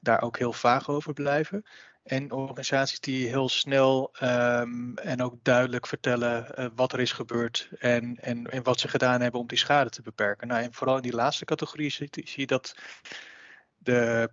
daar 0.00 0.22
ook 0.22 0.38
heel 0.38 0.52
vaag 0.52 0.88
over 0.88 1.12
blijven. 1.12 1.64
En 2.02 2.32
organisaties 2.32 3.00
die 3.00 3.28
heel 3.28 3.48
snel 3.48 4.10
ehm, 4.14 4.94
en 4.94 5.22
ook 5.22 5.34
duidelijk 5.42 5.86
vertellen 5.86 6.46
uh, 6.58 6.66
wat 6.74 6.92
er 6.92 7.00
is 7.00 7.12
gebeurd 7.12 7.68
en, 7.78 8.16
en, 8.20 8.50
en 8.50 8.62
wat 8.62 8.80
ze 8.80 8.88
gedaan 8.88 9.20
hebben 9.20 9.40
om 9.40 9.46
die 9.46 9.58
schade 9.58 9.90
te 9.90 10.02
beperken. 10.02 10.48
Nou, 10.48 10.62
en 10.62 10.72
vooral 10.72 10.96
in 10.96 11.02
die 11.02 11.14
laatste 11.14 11.44
categorie 11.44 11.90
zie, 11.90 12.08
je 12.10 12.46
dat 12.46 12.74
de, 13.76 14.30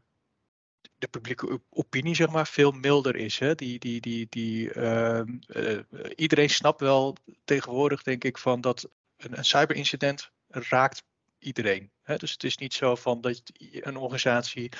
de 0.98 1.08
publieke 1.08 1.62
opinie 1.70 2.16
zeg 2.16 2.30
maar, 2.30 2.48
veel 2.48 2.72
milder 2.72 3.16
is. 3.16 3.40
Hè? 3.40 3.56
Die, 3.56 3.80
die, 3.80 4.02
die, 4.02 4.28
die, 4.30 4.74
uh, 4.74 5.22
uh, 5.48 5.80
iedereen 6.16 6.50
snapt 6.50 6.80
wel 6.80 7.16
tegenwoordig, 7.44 8.04
denk 8.04 8.24
ik, 8.24 8.38
van 8.38 8.62
dat 8.62 8.90
een, 9.18 9.38
een 9.38 9.46
cyberincident 9.46 10.32
raakt 10.48 11.04
iedereen. 11.42 11.92
Dus 12.18 12.32
het 12.32 12.44
is 12.44 12.58
niet 12.58 12.74
zo 12.74 12.96
van 12.96 13.22
dat 13.22 13.42
een 13.62 13.98
organisatie 13.98 14.72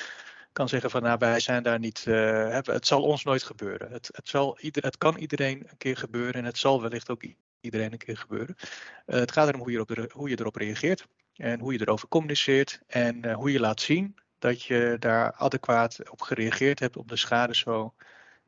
kan 0.54 0.70
zeggen 0.70 0.90
van 0.90 1.02
nou 1.02 1.18
wij 1.18 1.40
zijn 1.40 1.64
daar 1.64 1.80
niet, 1.80 2.06
uh, 2.08 2.58
het 2.64 2.88
zal 2.88 3.04
ons 3.04 3.24
nooit 3.24 3.44
gebeuren. 3.44 3.92
Het, 3.92 4.10
het, 4.12 4.30
zal 4.30 4.58
het 4.62 4.98
kan 4.98 5.18
iedereen 5.18 5.64
een 5.70 5.78
keer 5.78 5.98
gebeuren 5.98 6.34
en 6.34 6.46
het 6.46 6.58
zal 6.58 6.82
wellicht 6.82 7.10
ook 7.10 7.24
iedereen 7.62 7.92
een 7.92 7.98
keer 7.98 8.18
gebeuren. 8.18 8.56
Uh, 8.58 8.66
het 9.20 9.32
gaat 9.32 9.48
erom 9.48 9.62
hoe 9.62 9.72
je, 9.72 9.86
erop, 9.88 10.12
hoe 10.12 10.30
je 10.30 10.40
erop 10.40 10.56
reageert 10.56 11.08
en 11.36 11.60
hoe 11.60 11.74
je 11.74 11.82
erover 11.82 12.08
communiceert 12.08 12.82
en 12.88 13.26
uh, 13.26 13.36
hoe 13.36 13.52
je 13.52 13.60
laat 13.60 13.82
zien 13.82 14.16
dat 14.40 14.64
je 14.64 14.96
daar 15.00 15.34
adequaat 15.34 16.10
op 16.10 16.22
gereageerd 16.22 16.80
hebt 16.80 16.98
om 16.98 17.08
de 17.08 17.16
schade 17.16 17.56
zo, 17.56 17.94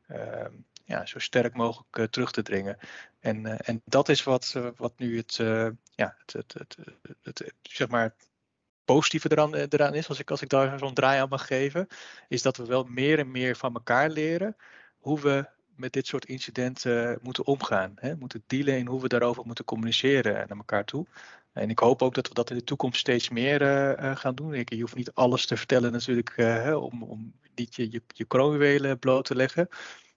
ehm, 0.06 0.52
ja, 0.84 1.06
zo 1.06 1.18
sterk 1.18 1.54
mogelijk 1.54 2.12
terug 2.12 2.30
te 2.30 2.42
dringen. 2.42 2.78
En, 3.20 3.60
en 3.60 3.82
dat 3.84 4.08
is 4.08 4.22
wat, 4.22 4.56
wat 4.76 4.98
nu 4.98 5.16
het, 5.16 5.34
ja, 5.94 6.16
het, 6.18 6.32
het, 6.32 6.76
het, 7.22 7.38
het, 7.38 7.52
zeg 7.62 7.88
maar, 7.88 8.14
positieve 8.84 9.30
eraan, 9.30 9.54
eh, 9.54 9.66
eraan 9.68 9.94
is, 9.94 10.08
als 10.08 10.18
ik, 10.18 10.30
als 10.30 10.42
ik 10.42 10.48
daar 10.48 10.78
zo'n 10.78 10.94
draai 10.94 11.20
aan 11.20 11.28
mag 11.28 11.46
geven, 11.46 11.86
is 12.28 12.42
dat 12.42 12.56
we 12.56 12.64
wel 12.66 12.84
meer 12.84 13.18
en 13.18 13.30
meer 13.30 13.56
van 13.56 13.74
elkaar 13.74 14.10
leren 14.10 14.56
hoe 14.98 15.20
we 15.20 15.48
met 15.76 15.92
dit 15.92 16.06
soort 16.06 16.24
incidenten 16.24 17.18
moeten 17.22 17.46
omgaan. 17.46 17.92
Hè? 17.96 18.16
Moeten 18.16 18.42
dealen 18.46 18.78
in 18.78 18.86
hoe 18.86 19.00
we 19.00 19.08
daarover 19.08 19.46
moeten 19.46 19.64
communiceren 19.64 20.32
naar 20.32 20.56
elkaar 20.56 20.84
toe. 20.84 21.06
En 21.52 21.70
ik 21.70 21.78
hoop 21.78 22.02
ook 22.02 22.14
dat 22.14 22.28
we 22.28 22.34
dat 22.34 22.50
in 22.50 22.56
de 22.56 22.64
toekomst 22.64 23.00
steeds 23.00 23.28
meer 23.28 23.60
gaan 24.16 24.34
doen. 24.34 24.64
Je 24.64 24.80
hoeft 24.80 24.94
niet 24.94 25.12
alles 25.12 25.46
te 25.46 25.56
vertellen 25.56 25.92
natuurlijk 25.92 26.34
om, 26.76 27.02
om 27.02 27.34
niet 27.54 27.74
je, 27.74 27.90
je, 27.90 28.02
je 28.06 28.96
bloot 28.96 29.24
te 29.24 29.34
leggen. 29.34 29.68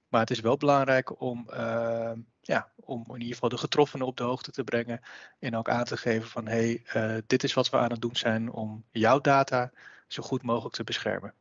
Maar 0.08 0.22
het 0.22 0.30
is 0.30 0.40
wel 0.40 0.58
belangrijk 0.58 1.22
om, 1.22 1.48
uh, 1.50 2.12
ja, 2.42 2.72
om 2.76 3.04
in 3.08 3.20
ieder 3.20 3.34
geval 3.34 3.50
de 3.50 3.58
getroffenen 3.58 4.08
op 4.08 4.18
de 4.18 4.24
hoogte 4.24 4.52
te 4.52 4.64
brengen. 4.64 5.02
En 5.40 5.56
ook 5.56 5.70
aan 5.70 5.84
te 5.84 5.98
geven 5.98 6.30
van 6.30 6.48
hé, 6.48 6.82
hey, 6.94 7.16
uh, 7.16 7.22
dit 7.28 7.44
is 7.44 7.54
wat 7.54 7.70
we 7.70 7.78
aan 7.78 7.92
het 7.92 8.02
doen 8.02 8.16
zijn 8.16 8.52
om 8.52 8.86
jouw 8.92 9.20
data 9.20 9.72
zo 10.08 10.24
goed 10.24 10.44
mogelijk 10.44 10.76
te 10.76 10.84
beschermen. 10.84 11.34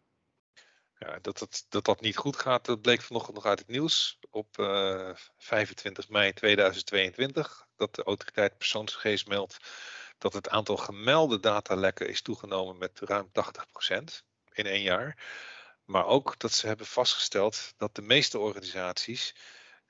Ja, 0.98 1.18
dat, 1.22 1.38
dat, 1.38 1.66
dat 1.68 1.84
dat 1.84 2.00
niet 2.00 2.16
goed 2.16 2.36
gaat, 2.36 2.64
dat 2.64 2.80
bleek 2.80 3.02
vanochtend 3.02 3.34
nog 3.34 3.46
uit 3.46 3.58
het 3.58 3.68
nieuws. 3.68 4.18
Op 4.30 4.58
uh, 4.58 5.08
eh, 5.08 5.16
25 5.38 6.08
mei 6.08 6.32
2022, 6.32 7.66
dat 7.76 7.94
de 7.94 8.02
autoriteit 8.02 8.58
persoonsgegevens 8.58 9.24
meldt 9.24 9.58
dat 10.18 10.32
het 10.32 10.48
aantal 10.48 10.76
gemelde 10.76 11.40
datalekken 11.40 12.08
is 12.08 12.22
toegenomen 12.22 12.78
met 12.78 13.00
ruim 13.00 13.30
80% 13.30 13.32
in 14.52 14.66
één 14.66 14.82
jaar. 14.82 15.18
Maar 15.86 16.06
ook 16.06 16.38
dat 16.38 16.52
ze 16.52 16.66
hebben 16.66 16.86
vastgesteld 16.86 17.74
dat 17.76 17.94
de 17.94 18.02
meeste 18.02 18.38
organisaties 18.38 19.34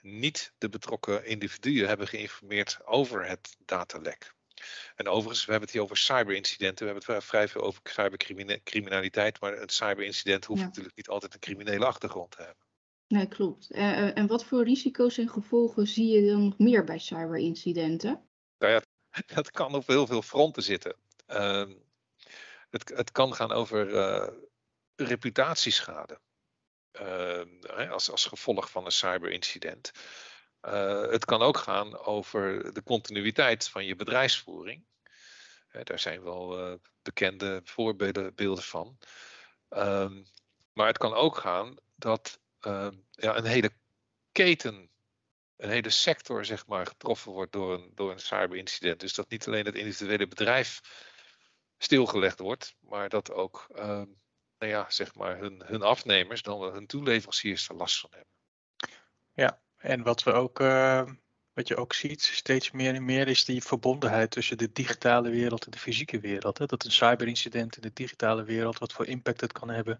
niet 0.00 0.52
de 0.58 0.68
betrokken 0.68 1.24
individuen 1.24 1.88
hebben 1.88 2.08
geïnformeerd 2.08 2.78
over 2.84 3.26
het 3.26 3.56
datalek. 3.64 4.34
En 4.94 5.08
overigens, 5.08 5.44
we 5.44 5.50
hebben 5.50 5.68
het 5.68 5.76
hier 5.78 5.82
over 5.82 5.96
cyberincidenten. 5.96 6.86
We 6.86 6.92
hebben 6.92 7.14
het 7.14 7.24
vrij 7.24 7.48
veel 7.48 7.62
over 7.62 7.80
cybercriminaliteit. 7.84 9.40
Maar 9.40 9.58
een 9.58 9.68
cyberincident 9.68 10.44
hoeft 10.44 10.62
natuurlijk 10.62 10.96
niet 10.96 11.08
altijd 11.08 11.34
een 11.34 11.40
criminele 11.40 11.86
achtergrond 11.86 12.30
te 12.30 12.42
hebben. 12.42 12.64
Nee, 13.08 13.28
klopt. 13.28 13.68
Uh, 13.70 14.16
en 14.18 14.26
wat 14.26 14.44
voor 14.44 14.64
risico's 14.64 15.18
en 15.18 15.28
gevolgen 15.28 15.86
zie 15.86 16.06
je 16.06 16.30
dan 16.30 16.44
nog 16.44 16.58
meer 16.58 16.84
bij 16.84 16.98
cyberincidenten? 16.98 18.20
Nou 18.58 18.72
ja, 18.72 18.82
dat 19.34 19.50
kan 19.50 19.74
op 19.74 19.86
heel 19.86 20.06
veel 20.06 20.22
fronten 20.22 20.62
zitten. 20.62 20.96
Uh, 21.28 21.64
het, 22.70 22.92
het, 22.94 23.12
kan 23.12 23.34
gaan 23.34 23.52
over 23.52 23.90
uh, 23.90 24.28
reputatieschade. 24.96 26.20
Uh, 27.00 27.90
als, 27.90 28.10
als 28.10 28.24
gevolg 28.24 28.70
van 28.70 28.84
een 28.84 28.92
cyberincident. 28.92 29.92
Uh, 30.62 31.10
het 31.10 31.24
kan 31.24 31.42
ook 31.42 31.56
gaan 31.56 31.98
over 31.98 32.72
de 32.74 32.82
continuïteit 32.82 33.68
van 33.68 33.84
je 33.84 33.96
bedrijfsvoering. 33.96 34.86
Daar 35.84 35.98
zijn 35.98 36.22
wel 36.22 36.70
uh, 36.70 36.74
bekende 37.02 37.60
voorbeelden 37.64 38.34
beelden 38.34 38.64
van. 38.64 38.98
Ehm, 39.68 40.22
maar 40.72 40.86
het 40.86 40.98
kan 40.98 41.14
ook 41.14 41.36
gaan 41.36 41.76
dat 41.94 42.40
ehm, 42.60 42.96
ja, 43.10 43.36
een 43.36 43.44
hele 43.44 43.70
keten, 44.32 44.90
een 45.56 45.70
hele 45.70 45.90
sector 45.90 46.44
zeg 46.44 46.66
maar, 46.66 46.86
getroffen 46.86 47.32
wordt 47.32 47.52
door 47.52 47.74
een, 47.74 47.92
door 47.94 48.10
een 48.10 48.20
cyberincident. 48.20 49.00
Dus 49.00 49.14
dat 49.14 49.28
niet 49.28 49.46
alleen 49.46 49.66
het 49.66 49.74
individuele 49.74 50.28
bedrijf 50.28 50.80
stilgelegd 51.78 52.38
wordt, 52.38 52.74
maar 52.80 53.08
dat 53.08 53.32
ook 53.32 53.66
ehm, 53.74 54.08
nou 54.58 54.72
ja, 54.72 54.86
zeg 54.88 55.14
maar 55.14 55.38
hun, 55.38 55.62
hun 55.64 55.82
afnemers, 55.82 56.42
dan 56.42 56.62
hun 56.62 56.86
toeleveranciers 56.86 57.68
er 57.68 57.74
last 57.74 58.00
van 58.00 58.10
hebben. 58.12 58.34
Ja, 59.32 59.60
en 59.76 60.02
wat 60.02 60.22
we 60.22 60.32
ook, 60.32 60.60
uh, 60.60 61.10
wat 61.52 61.68
je 61.68 61.76
ook 61.76 61.92
ziet 61.92 62.22
steeds 62.22 62.70
meer 62.70 62.94
en 62.94 63.04
meer 63.04 63.28
is 63.28 63.44
die 63.44 63.62
verbondenheid 63.62 64.30
tussen 64.30 64.58
de 64.58 64.72
digitale 64.72 65.30
wereld 65.30 65.64
en 65.64 65.70
de 65.70 65.78
fysieke 65.78 66.20
wereld. 66.20 66.58
Hè? 66.58 66.66
Dat 66.66 66.84
een 66.84 66.92
cyberincident 66.92 67.76
in 67.76 67.82
de 67.82 67.92
digitale 67.92 68.44
wereld, 68.44 68.78
wat 68.78 68.92
voor 68.92 69.06
impact 69.06 69.40
het 69.40 69.52
kan 69.52 69.68
hebben 69.68 69.98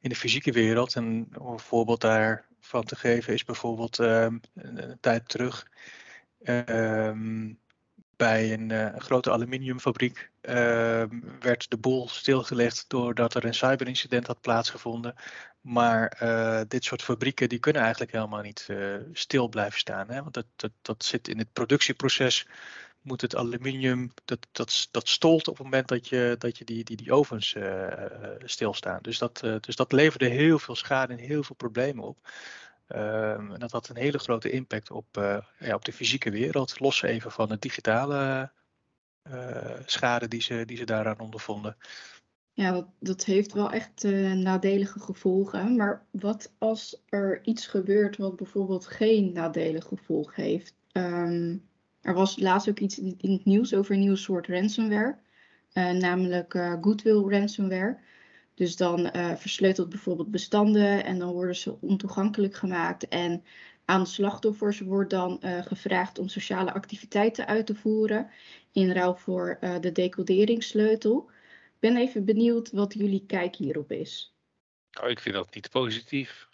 in 0.00 0.08
de 0.08 0.16
fysieke 0.16 0.52
wereld. 0.52 0.94
En 0.94 1.28
om 1.38 1.52
een 1.52 1.58
voorbeeld 1.58 2.00
daarvan 2.00 2.84
te 2.84 2.96
geven 2.96 3.32
is 3.32 3.44
bijvoorbeeld 3.44 3.98
uh, 3.98 4.26
een, 4.54 4.98
tijd 5.00 5.28
terug. 5.28 5.66
Uh, 6.40 7.54
bij 8.16 8.52
een 8.52 8.70
uh, 8.70 8.96
grote 8.96 9.30
aluminiumfabriek 9.30 10.30
uh, 10.42 10.54
werd 11.40 11.70
de 11.70 11.76
boel 11.76 12.08
stilgelegd 12.08 12.84
doordat 12.88 13.34
er 13.34 13.44
een 13.44 13.54
cyberincident 13.54 14.26
had 14.26 14.40
plaatsgevonden. 14.40 15.14
Maar 15.60 16.18
uh, 16.22 16.60
dit 16.68 16.84
soort 16.84 17.02
fabrieken 17.02 17.48
die 17.48 17.58
kunnen 17.58 17.82
eigenlijk 17.82 18.12
helemaal 18.12 18.42
niet 18.42 18.68
stil 19.12 19.48
blijven 19.48 19.78
staan. 19.78 20.08
Hè? 20.10 20.22
Want 20.22 20.34
dat, 20.34 20.46
dat, 20.56 20.70
dat 20.82 21.04
zit 21.04 21.28
in 21.28 21.38
het 21.38 21.52
productieproces. 21.52 22.46
Moet 23.00 23.20
het 23.20 23.36
aluminium, 23.36 24.12
dat, 24.24 24.46
dat, 24.52 24.88
dat 24.90 25.08
stolt 25.08 25.48
op 25.48 25.54
het 25.56 25.64
moment 25.64 25.88
dat 25.88 26.08
je, 26.08 26.34
dat 26.38 26.58
je 26.58 26.64
die, 26.64 26.84
die, 26.84 26.96
die 26.96 27.12
ovens 27.12 27.56
stilstaan. 28.44 28.98
Dus 29.02 29.18
dat, 29.18 29.40
dus 29.60 29.76
dat 29.76 29.92
leverde 29.92 30.26
heel 30.28 30.58
veel 30.58 30.76
schade 30.76 31.12
en 31.12 31.18
heel 31.18 31.42
veel 31.42 31.56
problemen 31.56 32.04
op. 32.04 32.18
Um, 32.88 33.52
en 33.52 33.58
dat 33.58 33.72
had 33.72 33.88
een 33.88 33.96
hele 33.96 34.18
grote 34.18 34.50
impact 34.50 34.90
op, 34.90 35.16
uh, 35.18 35.38
ja, 35.58 35.74
op 35.74 35.84
de 35.84 35.92
fysieke 35.92 36.30
wereld, 36.30 36.80
los 36.80 37.02
even 37.02 37.30
van 37.30 37.48
de 37.48 37.58
digitale 37.58 38.50
uh, 39.30 39.70
schade 39.84 40.28
die 40.28 40.42
ze, 40.42 40.64
die 40.64 40.76
ze 40.76 40.84
daaraan 40.84 41.18
ondervonden. 41.18 41.76
Ja, 42.52 42.72
dat, 42.72 42.86
dat 43.00 43.24
heeft 43.24 43.52
wel 43.52 43.70
echt 43.70 44.04
uh, 44.04 44.32
nadelige 44.32 45.00
gevolgen. 45.00 45.76
Maar 45.76 46.06
wat 46.10 46.52
als 46.58 47.02
er 47.08 47.44
iets 47.44 47.66
gebeurt 47.66 48.16
wat 48.16 48.36
bijvoorbeeld 48.36 48.86
geen 48.86 49.32
nadelige 49.32 49.96
gevolg 49.96 50.34
heeft? 50.34 50.74
Um, 50.92 51.68
er 52.00 52.14
was 52.14 52.38
laatst 52.38 52.68
ook 52.68 52.78
iets 52.78 52.98
in 52.98 53.32
het 53.32 53.44
nieuws 53.44 53.74
over 53.74 53.94
een 53.94 54.00
nieuw 54.00 54.14
soort 54.14 54.46
ransomware, 54.46 55.18
namelijk 55.74 56.52
Goodwill 56.80 57.38
ransomware. 57.38 57.98
Dus 58.56 58.76
dan 58.76 59.10
uh, 59.16 59.34
versleutelt 59.36 59.88
bijvoorbeeld 59.88 60.30
bestanden 60.30 61.04
en 61.04 61.18
dan 61.18 61.32
worden 61.32 61.56
ze 61.56 61.80
ontoegankelijk 61.80 62.54
gemaakt. 62.54 63.08
En 63.08 63.44
aan 63.84 64.06
slachtoffers 64.06 64.80
wordt 64.80 65.10
dan 65.10 65.40
uh, 65.40 65.62
gevraagd 65.62 66.18
om 66.18 66.28
sociale 66.28 66.72
activiteiten 66.72 67.46
uit 67.46 67.66
te 67.66 67.74
voeren 67.74 68.30
in 68.72 68.92
ruil 68.92 69.14
voor 69.14 69.58
uh, 69.60 69.80
de 69.80 69.92
decoderingssleutel. 69.92 71.30
Ik 71.64 71.78
ben 71.78 71.96
even 71.96 72.24
benieuwd 72.24 72.70
wat 72.70 72.94
jullie 72.94 73.24
kijk 73.26 73.56
hierop 73.56 73.92
is. 73.92 74.34
Nou, 74.90 75.10
ik 75.10 75.20
vind 75.20 75.34
dat 75.34 75.54
niet 75.54 75.70
positief. 75.70 76.48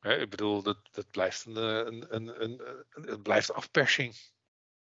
ik 0.00 0.30
bedoel, 0.30 0.62
dat, 0.62 0.78
dat 0.90 1.10
blijft 1.10 1.46
een, 1.46 1.56
een, 1.56 2.14
een, 2.14 2.42
een, 2.42 2.60
het 2.90 3.22
blijft 3.22 3.52
afpersing. 3.52 4.14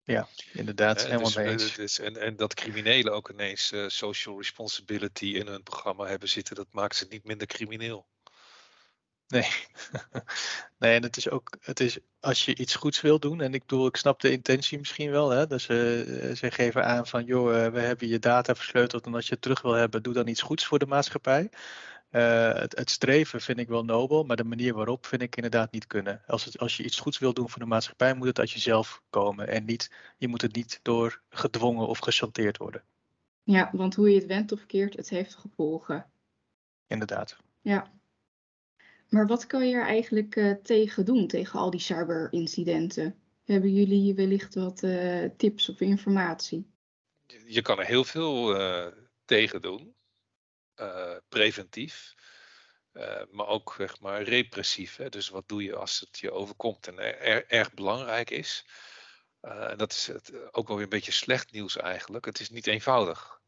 Ja, 0.05 0.29
inderdaad, 0.53 0.97
uh, 0.97 1.03
helemaal 1.03 1.25
dus, 1.25 1.37
mee 1.37 1.49
eens. 1.49 1.75
Dus, 1.75 1.99
en, 1.99 2.17
en 2.17 2.37
dat 2.37 2.55
criminelen 2.55 3.13
ook 3.13 3.31
ineens 3.31 3.73
uh, 3.73 3.89
social 3.89 4.37
responsibility 4.37 5.27
in 5.27 5.47
hun 5.47 5.63
programma 5.63 6.07
hebben 6.07 6.29
zitten, 6.29 6.55
dat 6.55 6.67
maakt 6.71 6.97
ze 6.97 7.07
niet 7.09 7.25
minder 7.25 7.47
crimineel. 7.47 8.07
Nee, 9.29 9.49
nee 10.79 10.97
en 10.97 11.03
het 11.03 11.17
is 11.17 11.31
ook, 11.31 11.57
het 11.61 11.81
is 11.81 11.99
als 12.21 12.45
je 12.45 12.57
iets 12.57 12.75
goeds 12.75 13.01
wil 13.01 13.19
doen, 13.19 13.41
en 13.41 13.55
ik 13.55 13.61
bedoel, 13.61 13.87
ik 13.87 13.97
snap 13.97 14.21
de 14.21 14.31
intentie 14.31 14.79
misschien 14.79 15.11
wel, 15.11 15.31
hè, 15.31 15.47
dus 15.47 15.69
uh, 15.69 15.79
ze 16.35 16.51
geven 16.51 16.85
aan 16.85 17.07
van, 17.07 17.25
joh, 17.25 17.73
we 17.73 17.81
hebben 17.81 18.09
je 18.09 18.19
data 18.19 18.55
versleuteld 18.55 19.07
en 19.07 19.15
als 19.15 19.27
je 19.27 19.33
het 19.33 19.43
terug 19.43 19.63
wil 19.63 19.73
hebben, 19.73 20.03
doe 20.03 20.15
dan 20.15 20.29
iets 20.29 20.43
goeds 20.43 20.67
voor 20.67 20.79
de 20.79 20.87
maatschappij. 20.87 21.51
Uh, 22.15 22.55
het, 22.55 22.77
het, 22.79 22.91
streven 22.91 23.41
vind 23.41 23.59
ik 23.59 23.69
wel 23.69 23.85
nobel, 23.85 24.25
maar 24.25 24.37
de 24.37 24.45
manier 24.45 24.75
waarop 24.75 25.07
vind 25.07 25.23
ik 25.23 25.37
inderdaad 25.37 25.73
niet 25.73 25.87
kunnen. 25.87 26.23
Als, 26.27 26.45
het, 26.45 26.59
als 26.59 26.77
je 26.77 26.85
iets 26.85 27.01
goeds 27.01 27.19
wil 27.19 27.35
doen 27.35 27.49
voor 27.51 27.59
de 27.59 27.67
maatschappij, 27.67 28.15
moet 28.15 28.27
het 28.27 28.39
uit 28.39 28.51
jezelf 28.51 29.03
komen. 29.11 29.49
En 29.49 29.65
niet, 29.65 29.91
je 30.19 30.29
moet 30.29 30.43
het 30.43 30.55
niet 30.55 30.81
door 30.83 31.21
gedwongen 31.29 31.87
of 31.87 31.99
gechanteerd 31.99 32.57
worden. 32.57 32.83
Ja, 33.43 33.71
want 33.73 33.95
hoe 33.95 34.11
je 34.11 34.15
het 34.15 34.27
wendt 34.27 34.53
of 34.53 34.67
keert, 34.67 34.97
het 34.97 35.09
heeft 35.09 35.35
gevolgen. 35.35 36.07
Inderdaad. 36.87 37.37
Ja. 37.61 37.93
Maar 39.09 39.27
wat 39.27 39.47
kan 39.47 39.69
je 39.69 39.75
er 39.75 39.87
eigenlijk 39.87 40.37
uh, 40.37 40.55
tegen 40.63 41.05
doen, 41.05 41.27
tegen 41.27 41.59
al 41.59 41.71
die 41.71 41.81
cyberincidenten? 41.81 43.15
Hebben 43.45 43.73
jullie 43.73 44.15
wellicht 44.15 44.55
wat 44.55 44.83
uh, 44.83 45.25
tips 45.37 45.69
of 45.69 45.81
informatie? 45.81 46.67
Je 47.47 47.63
kan 47.63 47.79
er 47.79 47.87
heel 47.87 48.05
veel 48.05 48.61
uh, 48.61 48.87
tegen 49.25 49.61
doen, 49.61 49.95
preventief. 51.29 52.15
maar 53.31 53.47
ook 53.47 53.75
zeg 53.77 54.01
maar, 54.01 54.23
repressief. 54.23 54.97
Hè? 54.97 55.09
Dus 55.09 55.29
wat 55.29 55.49
doe 55.49 55.63
je 55.63 55.77
als 55.77 56.01
het 56.01 56.19
je 56.19 56.33
overkomt 56.33 56.87
en 56.87 56.99
er, 56.99 57.47
erg 57.47 57.75
belangrijk 57.75 58.31
is. 58.31 58.65
en 59.41 59.79
dat 59.79 59.93
is 59.93 60.07
het, 60.07 60.53
ook 60.53 60.67
wel 60.67 60.77
weer 60.77 60.85
een 60.85 60.91
beetje 60.91 61.13
slecht 61.13 61.53
nieuws 61.53 61.77
eigenlijk. 61.77 62.25
Het 62.25 62.41
is 62.41 62.51
niet 62.51 62.67
eenvoudig. 62.67 63.41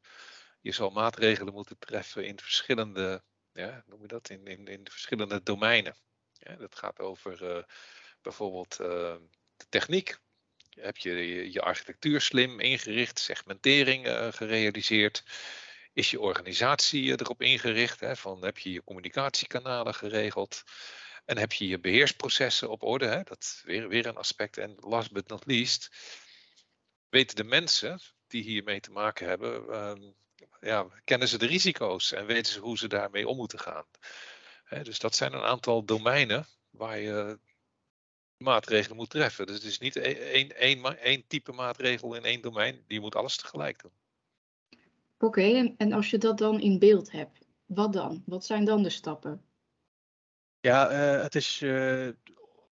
Je 0.60 0.72
zal 0.72 0.90
maatregelen 0.90 1.52
moeten 1.52 1.78
treffen 1.78 2.26
in 2.26 2.38
verschillende 2.38 3.22
ja, 3.56 3.82
noem 3.86 4.00
je 4.00 4.06
dat, 4.06 4.30
in, 4.30 4.46
in, 4.46 4.66
in 4.66 4.86
verschillende 4.90 5.42
domeinen. 5.42 5.96
Ja, 6.32 6.56
dat 6.56 6.78
gaat 6.78 7.00
over 7.00 7.64
bijvoorbeeld 8.22 8.76
de 8.76 9.66
techniek. 9.68 10.18
Heb 10.70 10.96
je, 10.96 11.12
je, 11.52 11.60
architectuur 11.60 12.20
slim 12.20 12.60
ingericht, 12.60 13.18
segmentering 13.18 14.06
gerealiseerd? 14.34 15.24
Is 15.96 16.10
je 16.10 16.20
organisatie 16.20 17.20
erop 17.20 17.42
ingericht? 17.42 18.00
Hè, 18.00 18.16
van, 18.16 18.44
heb 18.44 18.58
je 18.58 18.72
je 18.72 18.84
communicatiekanalen 18.84 19.94
geregeld? 19.94 20.62
En 21.24 21.38
heb 21.38 21.52
je 21.52 21.66
je 21.68 21.78
beheersprocessen 21.80 22.70
op 22.70 22.82
orde? 22.82 23.06
Hè? 23.06 23.22
Dat 23.22 23.62
weer, 23.64 23.88
weer 23.88 24.06
een 24.06 24.16
aspect. 24.16 24.58
En 24.58 24.76
last 24.80 25.12
but 25.12 25.28
not 25.28 25.46
least, 25.46 25.90
weten 27.08 27.36
de 27.36 27.44
mensen 27.44 28.00
die 28.26 28.42
hiermee 28.42 28.80
te 28.80 28.90
maken 28.90 29.28
hebben, 29.28 29.68
ehm, 29.68 30.12
ja, 30.60 30.86
kennen 31.04 31.28
ze 31.28 31.38
de 31.38 31.46
risico's 31.46 32.12
en 32.12 32.26
weten 32.26 32.52
ze 32.52 32.60
hoe 32.60 32.78
ze 32.78 32.88
daarmee 32.88 33.28
om 33.28 33.36
moeten 33.36 33.58
gaan. 33.58 33.86
dus 34.82 34.98
dat 34.98 35.16
zijn 35.16 35.32
een 35.32 35.42
aantal 35.42 35.84
domeinen 35.84 36.46
waar 36.70 36.98
je 36.98 37.38
maatregelen 38.36 38.96
moet 38.96 39.10
treffen. 39.10 39.46
Dus 39.46 39.54
het 39.54 39.64
is 39.64 39.78
niet 39.78 39.96
e-, 39.96 40.12
één, 40.12 40.56
één, 40.56 40.98
één 40.98 41.26
type 41.26 41.52
maatregel 41.52 42.14
in 42.14 42.24
één 42.24 42.40
domein. 42.40 42.84
Je 42.86 43.00
moet 43.00 43.14
alles 43.14 43.36
tegelijk 43.36 43.82
doen. 43.82 43.92
Oké, 45.18 45.74
en 45.76 45.92
als 45.92 46.10
je 46.10 46.18
dat 46.18 46.38
dan 46.38 46.60
in 46.60 46.78
beeld 46.78 47.12
hebt, 47.12 47.46
wat 47.66 47.92
dan? 47.92 48.22
Wat 48.26 48.44
zijn 48.44 48.64
dan 48.64 48.82
de 48.82 48.90
stappen? 48.90 49.42
Ja, 50.60 50.90
uh, 50.90 51.22
het 51.22 51.34
is 51.34 51.62
uh, 51.62 52.08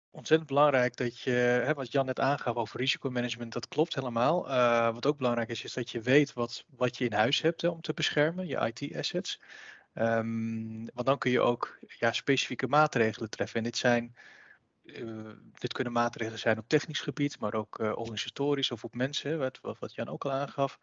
ontzettend 0.09 0.49
belangrijk 0.49 0.95
dat 0.95 1.19
je, 1.19 1.31
hè, 1.31 1.73
wat 1.73 1.91
Jan 1.91 2.05
net 2.05 2.19
aangaf 2.19 2.55
over 2.55 2.79
risicomanagement, 2.79 3.53
dat 3.53 3.67
klopt 3.67 3.95
helemaal. 3.95 4.49
Uh, 4.49 4.93
wat 4.93 5.05
ook 5.05 5.17
belangrijk 5.17 5.49
is, 5.49 5.63
is 5.63 5.73
dat 5.73 5.89
je 5.89 6.01
weet 6.01 6.33
wat, 6.33 6.65
wat 6.75 6.97
je 6.97 7.05
in 7.05 7.13
huis 7.13 7.41
hebt 7.41 7.63
om 7.63 7.81
te 7.81 7.93
beschermen, 7.93 8.47
je 8.47 8.71
IT-assets. 8.73 9.39
Ehm, 9.93 10.85
want 10.93 11.07
dan 11.07 11.17
kun 11.17 11.31
je 11.31 11.41
ook 11.41 11.79
ja, 11.99 12.11
specifieke 12.11 12.67
maatregelen 12.67 13.29
treffen. 13.29 13.57
En 13.57 13.63
dit 13.63 13.77
zijn 13.77 14.15
dit 15.53 15.73
kunnen 15.73 15.93
maatregelen 15.93 16.39
zijn 16.39 16.57
op 16.57 16.67
technisch 16.67 16.99
gebied, 16.99 17.39
maar 17.39 17.53
ook 17.53 17.79
uh, 17.79 17.97
organisatorisch 17.97 18.71
of 18.71 18.83
op 18.83 18.95
mensen, 18.95 19.37
wat, 19.37 19.59
wat, 19.61 19.95
Jan 19.95 20.07
ook 20.07 20.25
al 20.25 20.31
aangaf. 20.31 20.79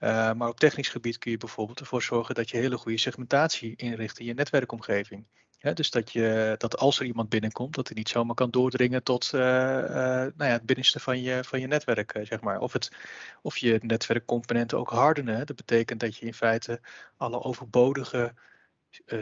Uh, 0.00 0.32
maar 0.32 0.48
op 0.48 0.60
technisch 0.60 0.88
gebied 0.88 1.18
kun 1.18 1.30
je 1.30 1.36
bijvoorbeeld 1.36 1.80
ervoor 1.80 2.02
zorgen 2.02 2.34
dat 2.34 2.50
je 2.50 2.56
hele 2.56 2.76
goede 2.76 2.98
segmentatie 2.98 3.76
inricht 3.76 4.18
in 4.18 4.26
je 4.26 4.34
netwerkomgeving. 4.34 5.26
Dus 5.74 5.90
dat, 5.90 6.12
je, 6.12 6.54
dat 6.58 6.76
als 6.76 6.98
er 6.98 7.06
iemand 7.06 7.28
binnenkomt, 7.28 7.74
dat 7.74 7.86
hij 7.86 7.96
niet 7.96 8.08
zomaar 8.08 8.34
kan 8.34 8.50
doordringen 8.50 9.02
tot 9.02 9.32
nou 9.32 10.32
ja, 10.36 10.44
het 10.44 10.66
binnenste 10.66 11.00
van 11.00 11.22
je, 11.22 11.44
van 11.44 11.60
je 11.60 11.66
netwerk, 11.66 12.20
zeg 12.22 12.40
maar. 12.40 12.60
Of, 12.60 12.72
het, 12.72 12.92
of 13.42 13.56
je 13.56 13.78
netwerkcomponenten 13.82 14.78
ook 14.78 14.90
hardenen. 14.90 15.46
Dat 15.46 15.56
betekent 15.56 16.00
dat 16.00 16.16
je 16.16 16.26
in 16.26 16.34
feite 16.34 16.80
alle 17.16 17.42
overbodige 17.42 18.34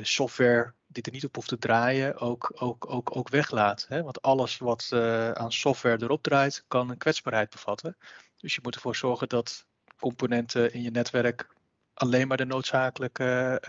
software 0.02 0.72
die 0.86 1.02
er 1.02 1.12
niet 1.12 1.24
op 1.24 1.34
hoeft 1.34 1.48
te 1.48 1.58
draaien, 1.58 2.18
ook, 2.18 2.52
ook, 2.54 2.90
ook, 2.90 3.16
ook 3.16 3.28
weglaat. 3.28 3.86
Hè? 3.88 4.02
Want 4.02 4.22
alles 4.22 4.58
wat 4.58 4.88
aan 5.34 5.52
software 5.52 6.02
erop 6.02 6.22
draait, 6.22 6.64
kan 6.68 6.90
een 6.90 6.96
kwetsbaarheid 6.96 7.50
bevatten. 7.50 7.96
Dus 8.36 8.54
je 8.54 8.60
moet 8.62 8.74
ervoor 8.74 8.96
zorgen 8.96 9.28
dat 9.28 9.66
componenten 9.98 10.72
in 10.72 10.82
je 10.82 10.90
netwerk 10.90 11.48
alleen 11.94 12.28
maar 12.28 12.36
de 12.36 12.44
noodzakelijke 12.44 13.60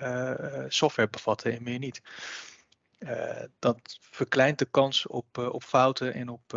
software 0.68 1.10
bevatten 1.10 1.54
en 1.54 1.64
meer 1.64 1.80
niet. 1.80 2.02
Dat 3.60 3.98
verkleint 4.02 4.60
de 4.60 4.66
kans 4.66 5.08
op, 5.08 5.38
op 5.38 5.64
fouten 5.64 6.14
en 6.14 6.30
op, 6.30 6.54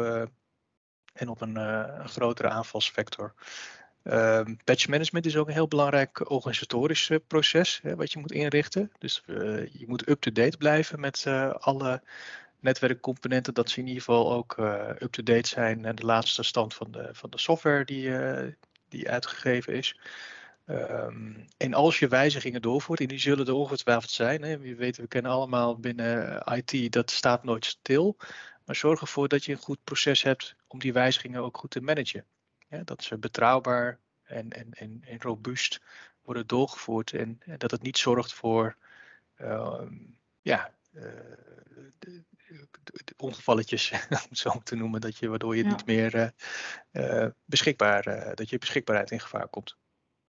en 1.12 1.29
op 1.29 1.40
een, 1.40 1.57
een, 1.57 2.09
grotere 2.09 2.48
aanvalsvector. 2.48 3.35
Ehm, 4.02 4.54
patch 4.64 4.88
management 4.88 5.26
is 5.26 5.36
ook 5.36 5.46
een 5.46 5.52
heel 5.52 5.68
belangrijk 5.68 6.30
organisatorisch 6.30 7.10
proces 7.26 7.80
hè, 7.82 7.96
wat 7.96 8.12
je 8.12 8.18
moet 8.18 8.32
inrichten. 8.32 8.92
Dus 8.98 9.22
je 9.72 9.84
moet 9.86 10.08
up-to-date 10.08 10.56
blijven 10.56 11.00
met 11.00 11.26
alle 11.58 12.02
netwerkcomponenten. 12.60 13.54
Dat 13.54 13.70
ze 13.70 13.80
in 13.80 13.86
ieder 13.86 14.02
geval 14.02 14.32
ook 14.32 14.56
up-to-date 14.98 15.48
zijn 15.48 15.84
en 15.84 15.94
de 15.94 16.04
laatste 16.04 16.42
stand 16.42 16.74
van 16.74 16.90
de, 16.90 17.08
van 17.12 17.30
de 17.30 17.38
software 17.38 17.84
die, 17.84 18.10
die 18.88 19.10
uitgegeven 19.10 19.74
is. 19.74 19.96
Um, 20.70 21.46
en 21.56 21.74
als 21.74 21.98
je 21.98 22.08
wijzigingen 22.08 22.62
doorvoert, 22.62 23.00
en 23.00 23.06
die 23.06 23.18
zullen 23.18 23.46
er 23.46 23.54
ongetwijfeld 23.54 24.10
zijn, 24.10 24.42
hè, 24.42 24.58
we 24.58 24.74
weten, 24.74 25.02
we 25.02 25.08
kennen 25.08 25.32
allemaal 25.32 25.76
binnen 25.76 26.42
IT, 26.54 26.92
dat 26.92 27.10
staat 27.10 27.44
nooit 27.44 27.64
stil. 27.64 28.16
Maar 28.64 28.76
zorg 28.76 29.00
ervoor 29.00 29.28
dat 29.28 29.44
je 29.44 29.52
een 29.52 29.58
goed 29.58 29.84
proces 29.84 30.22
hebt 30.22 30.54
om 30.66 30.78
die 30.78 30.92
wijzigingen 30.92 31.42
ook 31.42 31.56
goed 31.56 31.70
te 31.70 31.80
managen. 31.80 32.24
Ja, 32.70 32.83
dat 32.85 33.02
ze 33.02 33.18
betrouwbaar 33.18 33.98
en, 34.22 34.50
en, 34.50 34.72
en, 34.72 35.02
en 35.06 35.20
robuust 35.20 35.80
worden 36.22 36.46
doorgevoerd 36.46 37.12
en, 37.12 37.40
en, 37.44 37.59
dat 37.59 37.70
het 37.70 37.83
niet 37.83 37.98
zorgt 37.98 38.33
voor 38.33 38.76
uh, 39.40 39.83
ja, 40.40 40.70
uh, 40.92 41.02
de, 41.98 42.22
de 42.83 43.14
ongevalletjes, 43.16 43.90
om 44.11 44.16
het 44.28 44.38
zo 44.38 44.61
te 44.62 44.76
noemen, 44.76 45.00
dat 45.00 45.16
je, 45.16 45.28
waardoor 45.28 45.56
je 45.56 45.62
ja. 45.62 45.68
niet 45.68 45.87
meer 45.87 46.33
uh, 46.92 47.26
beschikbaar, 47.44 48.33
dat 48.35 48.48
je 48.48 48.59
beschikbaarheid 48.59 49.11
in 49.11 49.20
gevaar 49.20 49.48
komt. 49.48 49.76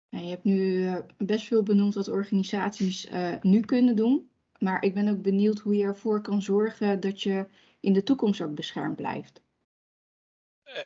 Je 0.08 0.18
hebt 0.18 0.44
nu 0.44 0.86
eh, 0.86 0.96
best 1.16 1.46
veel 1.46 1.62
benoemd 1.62 1.94
wat 1.94 2.08
organisaties 2.08 3.08
nu 3.40 3.60
kunnen 3.60 3.96
doen. 3.96 4.30
Maar 4.58 4.82
ik 4.82 4.94
ben 4.94 5.08
ook 5.08 5.22
benieuwd 5.22 5.58
hoe 5.58 5.76
je 5.76 5.84
ervoor 5.84 6.20
kan 6.20 6.42
zorgen 6.42 7.00
dat 7.00 7.22
je 7.22 7.46
in 7.80 7.92
de 7.92 8.02
toekomst 8.02 8.40
ook 8.40 8.54
beschermd 8.54 8.96
blijft. 8.96 9.42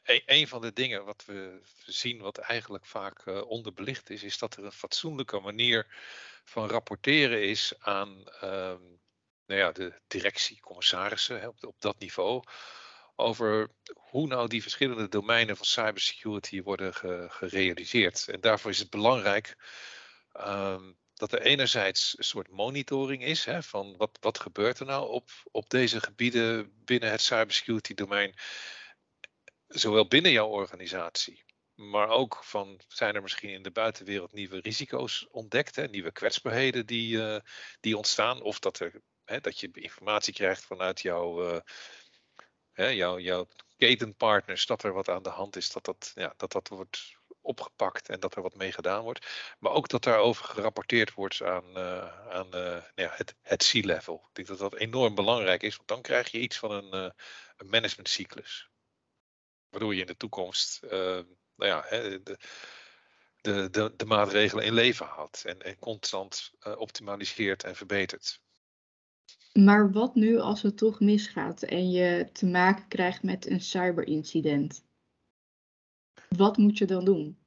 E 0.04 0.22
een 0.26 0.48
van 0.48 0.60
de 0.60 0.72
dingen 0.72 1.04
wat 1.04 1.24
we 1.24 1.60
zien, 1.86 2.20
wat 2.20 2.38
eigenlijk 2.38 2.86
vaak 2.86 3.26
uh, 3.26 3.46
onderbelicht 3.46 4.10
is, 4.10 4.22
is 4.22 4.38
dat 4.38 4.56
er 4.56 4.64
een 4.64 4.72
fatsoenlijke 4.72 5.40
manier 5.40 5.86
van 6.44 6.68
rapporteren 6.68 7.42
is 7.42 7.72
aan 7.78 8.24
uh, 8.42 8.74
nou 9.46 9.60
ja, 9.60 9.72
de 9.72 9.92
directie, 10.06 10.60
commissarissen 10.60 11.54
op, 11.60 11.74
dat 11.78 11.98
niveau 11.98 12.42
over 13.16 13.70
hoe 13.94 14.26
nou 14.26 14.48
die 14.48 14.62
verschillende 14.62 15.08
domeinen 15.08 15.56
van 15.56 15.66
cybersecurity 15.66 16.62
worden 16.62 16.94
gerealiseerd. 17.30 18.28
En 18.28 18.40
daarvoor 18.40 18.70
is 18.70 18.78
het 18.78 18.90
belangrijk 18.90 19.56
um, 20.46 20.98
dat 21.14 21.32
er 21.32 21.40
enerzijds 21.40 22.14
een 22.18 22.24
soort 22.24 22.50
monitoring 22.50 23.24
is 23.24 23.44
hè, 23.44 23.62
van 23.62 23.96
wat, 23.96 24.18
wat 24.20 24.40
gebeurt 24.40 24.78
er 24.78 24.86
nou 24.86 25.08
op, 25.08 25.30
op 25.50 25.70
deze 25.70 26.00
gebieden 26.00 26.72
binnen 26.84 27.10
het 27.10 27.20
cybersecurity 27.20 27.94
domein, 27.94 28.34
zowel 29.70 30.06
binnen 30.08 30.32
jouw 30.32 30.48
organisatie, 30.48 31.44
maar 31.74 32.08
ook 32.08 32.44
van 32.44 32.80
zijn 32.88 33.14
er 33.14 33.22
misschien 33.22 33.50
in 33.50 33.62
de 33.62 33.70
buitenwereld 33.70 34.32
nieuwe 34.32 34.60
risico's 34.60 35.26
ontdekt, 35.30 35.76
hè, 35.76 35.86
nieuwe 35.86 36.12
kwetsbaarheden 36.12 36.86
die, 36.86 37.16
uh, 37.16 37.38
die 37.80 37.96
ontstaan, 37.96 38.42
of 38.42 38.58
dat, 38.58 38.78
er, 38.78 39.02
hè, 39.24 39.40
dat 39.40 39.60
je 39.60 39.70
informatie 39.72 40.34
krijgt 40.34 40.64
vanuit 40.64 41.00
jouw 41.00 41.52
uh, 41.52 41.60
hè, 42.72 42.86
jouw, 42.86 43.18
jouw 43.18 43.48
ketenpartners, 43.76 44.66
dat 44.66 44.82
er 44.82 44.92
wat 44.92 45.08
aan 45.08 45.22
de 45.22 45.28
hand 45.28 45.56
is, 45.56 45.70
dat 45.70 45.84
dat, 45.84 46.12
ja, 46.14 46.34
dat 46.36 46.52
dat 46.52 46.68
wordt 46.68 47.18
opgepakt 47.40 48.08
en 48.08 48.20
dat 48.20 48.36
er 48.36 48.42
wat 48.42 48.54
mee 48.54 48.72
gedaan 48.72 49.02
wordt. 49.02 49.54
Maar 49.58 49.72
ook 49.72 49.88
dat 49.88 50.02
daarover 50.02 50.44
gerapporteerd 50.44 51.14
wordt 51.14 51.42
aan, 51.42 51.78
uh, 51.78 52.28
aan 52.30 52.48
nou 52.48 52.82
ja, 52.94 53.12
het, 53.14 53.34
het 53.40 53.70
C-level. 53.70 54.14
Ik 54.28 54.34
denk 54.34 54.48
dat 54.48 54.58
dat 54.58 54.74
enorm 54.74 55.14
belangrijk 55.14 55.62
is, 55.62 55.76
want 55.76 55.88
dan 55.88 56.02
krijg 56.02 56.30
je 56.30 56.38
iets 56.40 56.58
van 56.58 56.70
een, 56.70 57.14
een 57.56 57.68
managementcyclus. 57.68 58.70
Waardoor 59.70 59.94
je 59.94 60.00
in 60.00 60.06
de 60.06 60.16
toekomst 60.16 60.80
nou 60.80 61.26
ja, 61.56 61.84
hè, 61.86 62.22
de, 62.22 62.38
de, 63.40 63.68
de, 63.70 63.92
de, 63.96 64.04
maatregelen 64.04 64.64
in 64.64 64.72
leven 64.72 65.06
houdt 65.06 65.44
en, 65.44 65.62
en 65.62 65.78
constant 65.78 66.50
optimaliseert 66.76 67.64
en 67.64 67.76
verbetert. 67.76 68.40
Maar 69.52 69.92
wat 69.92 70.14
nu 70.14 70.38
als 70.38 70.62
het 70.62 70.76
toch 70.76 71.00
misgaat 71.00 71.62
en 71.62 71.90
je 71.90 72.28
te 72.32 72.46
maken 72.46 72.88
krijgt 72.88 73.22
met 73.22 73.46
een 73.46 73.60
cyberincident? 73.60 74.84
Wat 76.28 76.56
moet 76.56 76.78
je 76.78 76.84
dan 76.84 77.04
doen? 77.04 77.38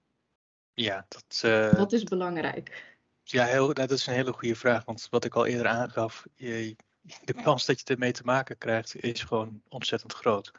Ja, 0.74 1.06
dat, 1.10 1.42
uh, 1.46 1.74
wat 1.74 1.94
is 1.94 2.04
belangrijk? 2.04 2.96
Ja, 3.24 3.46
heel, 3.46 3.64
nou, 3.64 3.74
dat 3.74 3.92
is 3.92 4.08
een 4.08 4.14
hele 4.14 4.34
goede 4.34 4.56
vraag. 4.56 4.86
Want 4.86 5.08
wat 5.10 5.26
ik 5.26 5.36
al 5.36 5.46
eerder 5.46 5.68
aangaf, 5.68 6.26
je, 6.36 6.76
de 7.24 7.34
kans 7.34 7.66
dat 7.66 7.80
je 7.80 7.86
ermee 7.86 8.12
te 8.12 8.24
maken 8.24 8.58
krijgt 8.58 8.96
is 8.96 9.24
gewoon 9.24 9.62
ontzettend 9.70 10.14
groot. 10.14 10.52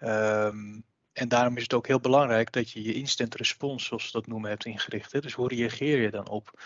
Um, 0.00 0.84
en 1.12 1.28
daarom 1.28 1.56
is 1.56 1.62
het 1.62 1.74
ook 1.74 1.86
heel 1.86 2.00
belangrijk 2.00 2.52
dat 2.52 2.70
je 2.70 2.82
je 2.82 2.94
instant 2.94 3.34
response, 3.34 3.86
zoals 3.86 4.04
ze 4.04 4.12
dat 4.12 4.26
noemen, 4.26 4.50
hebt 4.50 4.64
ingericht. 4.64 5.12
Hè? 5.12 5.20
Dus 5.20 5.32
hoe 5.32 5.48
reageer 5.48 6.00
je 6.00 6.10
dan 6.10 6.28
op? 6.28 6.60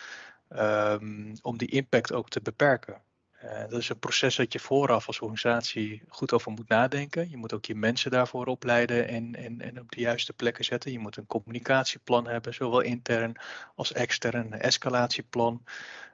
Um, 0.51 1.33
om 1.43 1.59
die 1.59 1.69
impact 1.69 2.13
ook 2.13 2.29
te 2.29 2.41
beperken 2.41 3.03
Uh, 3.45 3.59
dat 3.69 3.81
is 3.81 3.89
een 3.89 3.99
proces 3.99 4.37
dat 4.37 4.53
je 4.53 4.59
vooraf 4.59 5.07
als 5.07 5.21
organisatie 5.21 6.03
goed 6.09 6.33
over 6.33 6.53
moet 6.53 6.69
nadenken. 6.69 7.31
Je 7.31 7.37
moet 7.37 7.53
ook 7.53 7.65
je 7.65 7.75
mensen 7.75 8.11
daarvoor 8.11 8.47
opleiden 8.47 9.09
en, 9.09 9.35
en, 9.35 9.61
en 9.61 9.81
op 9.81 9.93
de 9.93 10.01
juiste 10.01 10.33
plekken 10.33 10.65
zetten. 10.65 10.93
Je 10.93 10.99
moet 10.99 11.17
een 11.17 11.27
communicatieplan 11.27 12.27
hebben, 12.27 12.55
zowel 12.55 12.81
intern 12.81 13.37
als 13.75 13.93
extern, 13.93 14.53
een 14.53 14.61
escalatieplan. 14.61 15.65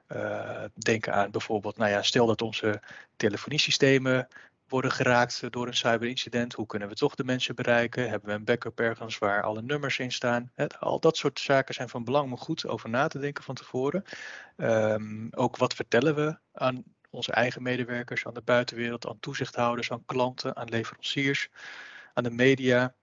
Uh, 0.07 0.63
denk 0.73 1.07
aan 1.07 1.31
bijvoorbeeld, 1.31 1.77
nou 1.77 1.91
ja, 1.91 2.01
stel 2.01 2.25
dat 2.25 2.41
onze 2.41 2.81
telefoniesystemen 3.15 4.27
worden 4.67 4.91
geraakt 4.91 5.51
door 5.51 5.67
een 5.67 5.75
cyberincident. 5.75 6.53
Hoe 6.53 6.65
kunnen 6.65 6.89
we 6.89 6.95
toch 6.95 7.15
de 7.15 7.23
mensen 7.23 7.55
bereiken? 7.55 8.09
Hebben 8.09 8.29
we 8.29 8.35
een 8.35 8.43
backup 8.43 8.79
ergens 8.79 9.17
waar 9.17 9.43
alle 9.43 9.61
nummers 9.61 9.99
in 9.99 10.11
staan? 10.11 10.51
al 10.79 10.99
dat 10.99 11.17
soort 11.17 11.39
zaken 11.39 11.73
zijn 11.73 11.89
van 11.89 12.03
belang 12.03 12.31
om 12.31 12.37
goed 12.37 12.67
over 12.67 12.89
na 12.89 13.07
te 13.07 13.19
denken 13.19 13.43
van 13.43 13.55
tevoren. 13.55 14.03
Um, 14.57 15.27
ook 15.31 15.57
wat 15.57 15.73
vertellen 15.73 16.15
we 16.15 16.37
aan 16.53 16.83
onze 17.09 17.31
eigen 17.31 17.61
medewerkers, 17.61 18.25
aan 18.25 18.33
de 18.33 18.41
buitenwereld, 18.41 19.07
aan 19.07 19.19
toezichthouders, 19.19 19.91
aan 19.91 20.05
klanten, 20.05 20.55
aan 20.55 20.69
leveranciers, 20.69 21.49
aan 22.13 22.23
de 22.23 22.31
media. 22.31 22.93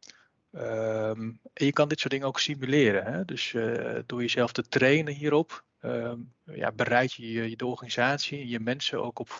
Um, 0.52 1.40
en 1.52 1.66
je 1.66 1.72
kan 1.72 1.88
dit 1.88 2.00
soort 2.00 2.12
dingen 2.12 2.26
ook 2.26 2.40
simuleren. 2.40 3.04
Hè? 3.04 3.24
Dus 3.24 3.52
uh, 3.52 3.98
door 4.06 4.20
jezelf 4.20 4.52
te 4.52 4.62
trainen 4.62 5.14
hierop, 5.14 5.64
um, 5.82 6.32
ja, 6.44 6.72
bereid 6.72 7.12
je, 7.12 7.50
je 7.50 7.56
de 7.56 7.66
organisatie, 7.66 8.48
je 8.48 8.60
mensen 8.60 9.02
ook 9.02 9.18
op, 9.18 9.30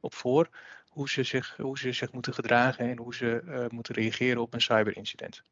op 0.00 0.14
voor 0.14 0.48
hoe 0.88 1.08
ze, 1.08 1.22
zich, 1.22 1.56
hoe 1.56 1.78
ze 1.78 1.92
zich 1.92 2.12
moeten 2.12 2.34
gedragen 2.34 2.90
en 2.90 2.98
hoe 2.98 3.14
ze 3.14 3.42
uh, 3.44 3.66
moeten 3.68 3.94
reageren 3.94 4.42
op 4.42 4.54
een 4.54 4.60
cyberincident. 4.60 5.42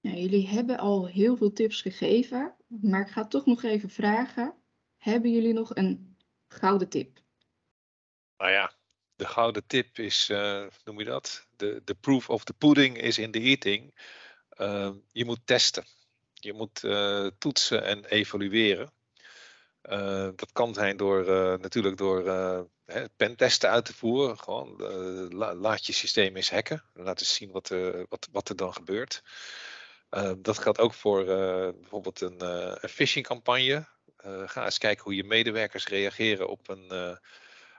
Nou, 0.00 0.16
jullie 0.16 0.48
hebben 0.48 0.78
al 0.78 1.06
heel 1.06 1.36
veel 1.36 1.52
tips 1.52 1.82
gegeven, 1.82 2.54
maar 2.66 3.00
ik 3.00 3.08
ga 3.08 3.26
toch 3.26 3.46
nog 3.46 3.62
even 3.62 3.90
vragen: 3.90 4.54
hebben 4.96 5.32
jullie 5.32 5.52
nog 5.52 5.76
een 5.76 6.16
gouden 6.48 6.88
tip? 6.88 7.18
Nou 8.36 8.50
ja, 8.50 8.72
de 9.16 9.26
gouden 9.26 9.66
tip 9.66 9.98
is, 9.98 10.28
uh, 10.30 10.66
noem 10.84 10.98
je 10.98 11.04
dat? 11.04 11.46
De, 11.56 11.82
de 11.84 11.94
proof 11.94 12.30
of 12.30 12.44
the 12.44 12.54
pudding 12.54 13.00
is 13.00 13.18
in 13.18 13.30
the 13.30 13.40
eating. 13.40 13.94
Uh, 14.58 14.90
je 15.12 15.24
moet 15.24 15.40
testen. 15.44 15.84
Je 16.32 16.52
moet 16.52 16.82
uh, 16.82 17.26
toetsen 17.38 17.84
en 17.84 18.04
evalueren. 18.04 18.92
dat 20.36 20.52
kan 20.52 20.74
zijn 20.74 20.96
door 20.96 21.24
natuurlijk 21.60 21.96
door 21.96 22.22
pentesten 23.16 23.70
uit 23.70 23.84
te 23.84 23.94
voeren. 23.94 24.38
Gewoon 24.38 24.82
la, 25.34 25.54
laat 25.54 25.86
je 25.86 25.92
systeem 25.92 26.36
eens 26.36 26.50
hacken. 26.50 26.82
Laat 26.94 27.20
eens 27.20 27.34
zien 27.34 27.50
wat, 27.50 27.68
wat, 28.08 28.28
wat 28.32 28.48
er 28.48 28.56
dan 28.56 28.72
gebeurt. 28.72 29.22
dat 30.38 30.58
geldt 30.58 30.78
ook 30.78 30.94
voor 30.94 31.24
bijvoorbeeld 31.74 32.20
een, 32.20 32.40
een 32.82 32.88
phishing 32.88 33.26
campagne. 33.26 33.86
ga 34.46 34.64
eens 34.64 34.78
kijken 34.78 35.04
hoe 35.04 35.14
je 35.14 35.24
medewerkers 35.24 35.86
reageren 35.86 36.48
op 36.48 36.68
een 36.68 37.18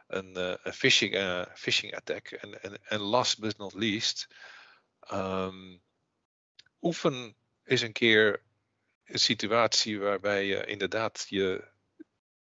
een, 0.07 0.57
phishing, 0.73 1.15
uh, 1.15 1.45
phishing 1.55 1.95
attack. 1.95 2.31
En, 2.31 2.61
en, 2.61 2.77
en 2.83 2.99
last 2.99 3.39
but 3.39 3.57
not 3.57 3.73
least, 3.73 4.27
um, 5.11 5.81
oefen 6.81 7.35
is 7.63 7.81
een 7.81 7.91
keer 7.91 8.41
een 9.05 9.19
situatie 9.19 9.99
waarbij 9.99 10.45
je 10.45 10.65
inderdaad 10.65 11.25
je 11.29 11.67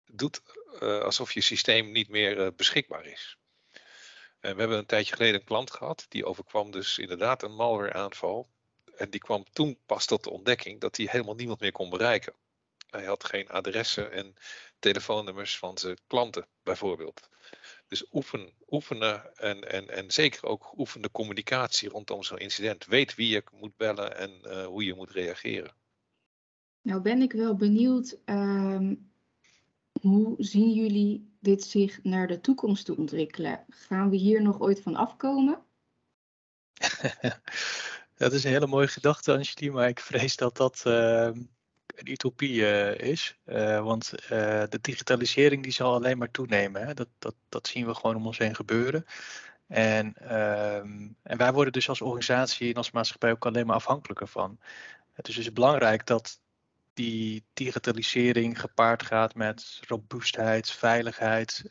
doet 0.07 0.43
alsof 0.83 1.33
je 1.33 1.41
systeem 1.41 1.91
niet 1.91 2.09
meer 2.09 2.55
beschikbaar 2.55 3.07
is. 3.07 3.37
En 4.41 4.55
we 4.55 4.61
hebben 4.61 4.79
een 4.79 4.87
tijdje 4.87 5.15
geleden 5.15 5.41
een 5.41 5.47
klant 5.47 5.71
gehad, 5.71 6.07
die 6.09 6.25
overkwam 6.25 6.71
dus 6.71 6.99
inderdaad 6.99 7.43
een 7.43 7.55
malware 7.55 7.93
aanval. 7.93 8.49
En 8.97 9.11
die 9.11 9.21
kwam 9.21 9.45
toen 9.53 9.79
pas 9.87 10.07
tot 10.07 10.25
de 10.25 10.31
ontdekking 10.31 10.81
dat 10.81 10.97
hij 10.97 11.09
helemaal 11.11 11.35
niemand 11.35 11.61
meer 11.61 11.73
kon 11.73 11.91
bereiken. 11.91 12.35
Hij 12.91 13.05
had 13.05 13.25
geen 13.25 13.49
adressen 13.49 14.13
en 14.13 14.35
telefoonnummers 14.79 15.59
van 15.59 15.79
zijn 15.79 15.99
klanten 16.07 16.47
bijvoorbeeld. 16.63 17.29
Dus 17.89 18.07
oefen, 18.13 18.53
oefenen 18.69 19.37
en, 19.37 19.71
en, 19.71 19.89
en 19.89 20.11
zeker 20.11 20.45
ook 20.45 20.79
oefen 20.79 21.03
de 21.03 21.11
communicatie 21.11 21.89
rondom 21.89 22.23
zo'n 22.23 22.39
incident. 22.39 22.87
Weet 22.87 23.15
wie 23.15 23.29
je 23.29 23.45
moet 23.53 23.77
bellen 23.77 24.17
en 24.17 24.65
hoe 24.65 24.85
je 24.85 24.95
moet 24.95 25.11
reageren. 25.11 25.75
Nou 26.83 27.01
ben 27.01 27.23
ik 27.23 27.33
wel 27.33 27.57
benieuwd, 27.57 28.19
um, 28.25 29.12
hoe 30.03 30.35
zien 30.39 30.73
jullie 30.73 31.37
dit 31.41 31.65
zich 31.65 32.03
naar 32.03 32.27
de 32.27 32.41
toekomst 32.41 32.85
toe 32.85 32.97
ontwikkelen? 32.97 33.65
Gaan 33.69 34.11
we 34.11 34.17
hier 34.17 34.43
nog 34.43 34.61
ooit 34.61 34.83
van 34.83 34.97
afkomen? 34.97 35.63
dat 38.17 38.33
is 38.33 38.45
een 38.45 38.51
hele 38.51 38.67
mooie 38.67 38.89
gedachte, 38.89 39.33
Angelie, 39.33 39.73
maar 39.73 39.89
ik 39.89 40.01
vrees 40.01 40.37
dat 40.37 40.57
dat 40.57 40.83
uh, 40.87 41.25
een 41.25 42.11
utopie 42.11 42.55
uh, 42.55 42.99
is. 42.99 43.39
Uh, 43.47 43.85
want 43.85 44.13
uh, 44.23 44.29
de 44.69 44.79
digitalisering 44.81 45.63
die 45.63 45.73
zal 45.73 45.95
alleen 45.95 46.19
maar 46.19 46.31
toenemen. 46.31 46.87
Hè? 46.87 46.95
Dat, 46.95 47.09
dat, 47.19 47.35
dat 47.49 47.67
zien 47.67 47.87
we 47.87 47.95
gewoon 47.95 48.17
om 48.17 48.27
ons 48.27 48.39
heen 48.39 48.55
gebeuren. 48.55 49.05
En, 49.67 50.15
ehm, 50.17 51.09
en 51.23 51.37
wij 51.37 51.53
worden 51.53 51.73
dus 51.73 51.89
als 51.89 52.01
organisatie 52.01 52.71
en 52.71 52.77
als 52.77 52.91
maatschappij 52.91 53.31
ook 53.31 53.47
alleen 53.47 53.67
maar 53.67 53.77
afhankelijker 53.77 54.29
van. 54.29 54.59
Het 55.13 55.29
is 55.29 55.35
dus 55.35 55.53
belangrijk 55.53 56.07
dat 56.07 56.41
die 56.95 57.45
digitalisering 57.53 58.61
gepaard 58.61 59.03
gaat 59.03 59.35
met 59.35 59.81
robuustheid, 59.89 60.71
veiligheid, 60.71 61.65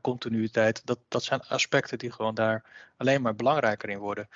continuïteit. 0.00 0.86
Dat, 0.86 0.98
dat 1.08 1.24
zijn 1.24 1.40
aspecten 1.40 1.98
die 1.98 2.12
gewoon 2.12 2.34
daar 2.34 2.64
alleen 2.96 3.22
maar 3.22 3.34
belangrijker 3.34 3.88
in 3.88 3.98
worden. 3.98 4.28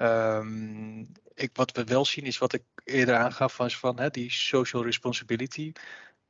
Um, 0.00 1.12
ik, 1.34 1.50
wat 1.52 1.72
we 1.72 1.84
wel 1.84 2.04
zien 2.04 2.24
is 2.24 2.38
wat 2.38 2.52
ik 2.52 2.62
eerder 2.84 3.16
aangaf, 3.16 3.56
was 3.56 3.78
van 3.78 3.98
hè, 3.98 4.10
die 4.10 4.30
social 4.30 4.84
responsibility. 4.84 5.72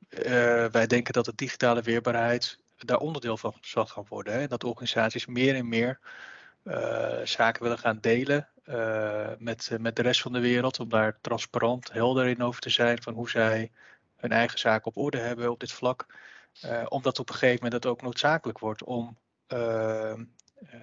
Uh, 0.09 0.25
wij 0.67 0.87
denken 0.87 1.13
dat 1.13 1.25
de 1.25 1.33
digitale 1.35 1.83
weerbaarheid 1.83 2.59
daar 2.77 2.99
onderdeel 2.99 3.37
van 3.37 3.55
zal 3.61 3.87
gaan 3.87 4.07
worden. 4.09 4.49
Dat 4.49 4.65
organisaties 4.65 5.27
meer 5.27 5.55
en 5.55 5.69
meer 5.69 5.99
zaken 7.25 7.63
willen 7.63 7.79
gaan 7.79 7.99
delen 8.01 8.49
uh, 8.65 9.29
met, 9.39 9.71
met 9.79 9.97
de 9.97 10.03
rest 10.03 10.21
van 10.21 10.33
de 10.33 10.41
wereld. 10.41 10.81
Om 10.81 10.89
daar 10.89 11.19
transparant, 11.21 11.93
helder 11.93 12.27
in 12.27 12.43
over 12.43 12.61
te 12.61 12.71
zijn 12.71 13.03
van 13.03 13.15
hoe 13.15 13.31
zij 13.31 13.71
hun 14.17 14.33
eigen 14.33 14.59
zaken 14.59 14.87
op 14.87 14.97
orde 14.97 15.19
hebben 15.19 15.51
op 15.51 15.61
dit 15.61 15.73
vlak. 15.73 16.07
omdat 16.89 17.19
op 17.19 17.29
een 17.29 17.35
gegeven 17.35 17.65
moment 17.65 17.83
het 17.83 17.93
ook 17.93 18.03
noodzakelijk 18.03 18.59
wordt 18.59 18.85
om 18.85 19.19
eh, 19.47 20.15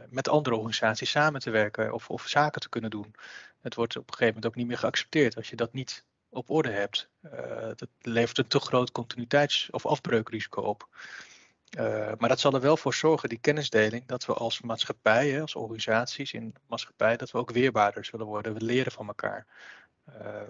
met 0.09 0.27
andere 0.27 0.55
organisaties 0.55 1.09
samen 1.09 1.41
te 1.41 1.49
werken 1.49 1.93
of, 1.93 2.09
of 2.09 2.27
zaken 2.27 2.61
te 2.61 2.69
kunnen 2.69 2.89
doen. 2.89 3.15
Het 3.61 3.75
wordt 3.75 3.95
op 3.95 4.07
een 4.07 4.13
gegeven 4.13 4.33
moment 4.33 4.45
ook 4.45 4.55
niet 4.55 4.67
meer 4.67 4.77
geaccepteerd 4.77 5.35
als 5.35 5.49
je 5.49 5.55
dat 5.55 5.73
niet 5.73 6.05
op 6.29 6.49
orde 6.49 6.69
hebt. 6.69 7.09
Dat 7.75 7.89
levert 8.01 8.37
een 8.37 8.47
te 8.47 8.59
groot 8.59 8.91
continuïteits- 8.91 9.69
of 9.69 9.85
afbreukrisico 9.85 10.61
op. 10.61 10.87
Uh, 11.77 12.11
maar 12.17 12.29
dat 12.29 12.39
zal 12.39 12.53
er 12.53 12.61
wel 12.61 12.77
voor 12.77 12.93
zorgen, 12.93 13.29
die 13.29 13.39
kennisdeling, 13.39 14.05
dat 14.05 14.25
we 14.25 14.33
als 14.33 14.61
maatschappij, 14.61 15.41
als 15.41 15.55
organisaties 15.55 16.33
in 16.33 16.55
maatschappij, 16.67 17.17
dat 17.17 17.31
we 17.31 17.37
ook 17.37 17.51
weerbaarder 17.51 18.05
zullen 18.05 18.25
worden. 18.25 18.53
We 18.53 18.61
leren 18.61 18.91
van 18.91 19.07
elkaar. 19.07 19.47
Uh, 20.09 20.41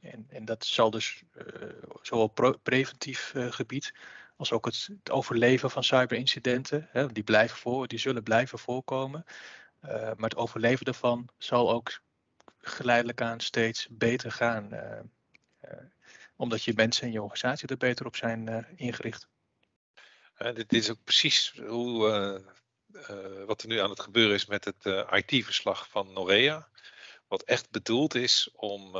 en, 0.00 0.26
en, 0.28 0.44
dat 0.44 0.64
zal 0.64 0.90
dus 0.90 1.22
uh, 1.36 1.44
zowel 2.02 2.56
preventief 2.62 3.34
gebied 3.36 3.94
als 4.36 4.52
ook 4.52 4.64
het, 4.64 4.88
overleven 5.10 5.70
van 5.70 5.84
cyberincidenten. 5.84 6.88
Hè, 6.90 7.12
die, 7.12 7.22
blijven 7.22 7.56
voor, 7.56 7.88
die 7.88 7.98
zullen 7.98 8.22
blijven 8.22 8.58
voorkomen. 8.58 9.24
Maar 9.80 10.16
het 10.18 10.36
overleven 10.36 10.84
daarvan 10.84 11.28
zal 11.38 11.70
ook 11.70 12.00
geleidelijk 12.58 13.20
aan 13.20 13.40
steeds 13.40 13.88
beter 13.90 14.32
gaan. 14.32 14.70
Omdat 16.36 16.62
je 16.64 16.72
mensen 16.76 17.06
en 17.06 17.12
je 17.12 17.22
organisatie 17.22 17.68
er 17.68 17.76
beter 17.76 18.06
op 18.06 18.16
zijn 18.16 18.66
ingericht. 18.76 19.28
Dit 20.38 20.72
is 20.72 20.90
ook 20.90 21.04
precies 21.04 21.52
hoe, 21.66 22.42
wat 23.46 23.62
er 23.62 23.68
nu 23.68 23.78
aan 23.78 23.90
het 23.90 24.00
gebeuren 24.00 24.34
is 24.34 24.46
met 24.46 24.64
het 24.64 24.84
IT-verslag 25.10 25.88
van 25.88 26.12
Norea. 26.12 26.68
Wat 27.26 27.42
echt 27.42 27.70
bedoeld 27.70 28.14
is 28.14 28.50
om 28.52 28.96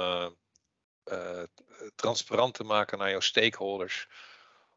transparant 1.94 2.54
te 2.54 2.64
maken 2.64 2.98
naar 2.98 3.10
jouw 3.10 3.20
stakeholders 3.20 4.08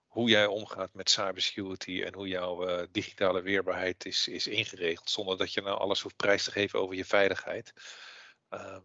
hoe 0.07 0.29
jij 0.29 0.45
omgaat 0.45 0.93
met 0.93 1.09
cybersecurity 1.09 2.01
en 2.03 2.13
hoe 2.13 2.27
jouw 2.27 2.85
digitale 2.91 3.41
weerbaarheid 3.41 4.05
is, 4.05 4.27
is 4.27 4.47
ingeregeld, 4.47 5.09
zonder 5.09 5.37
dat 5.37 5.53
je 5.53 5.61
nou 5.61 5.77
alles 5.77 6.01
hoeft 6.01 6.15
prijs 6.15 6.43
te 6.43 6.51
geven 6.51 6.79
over 6.79 6.95
je 6.95 7.05
veiligheid. 7.05 7.73
Um, 8.49 8.83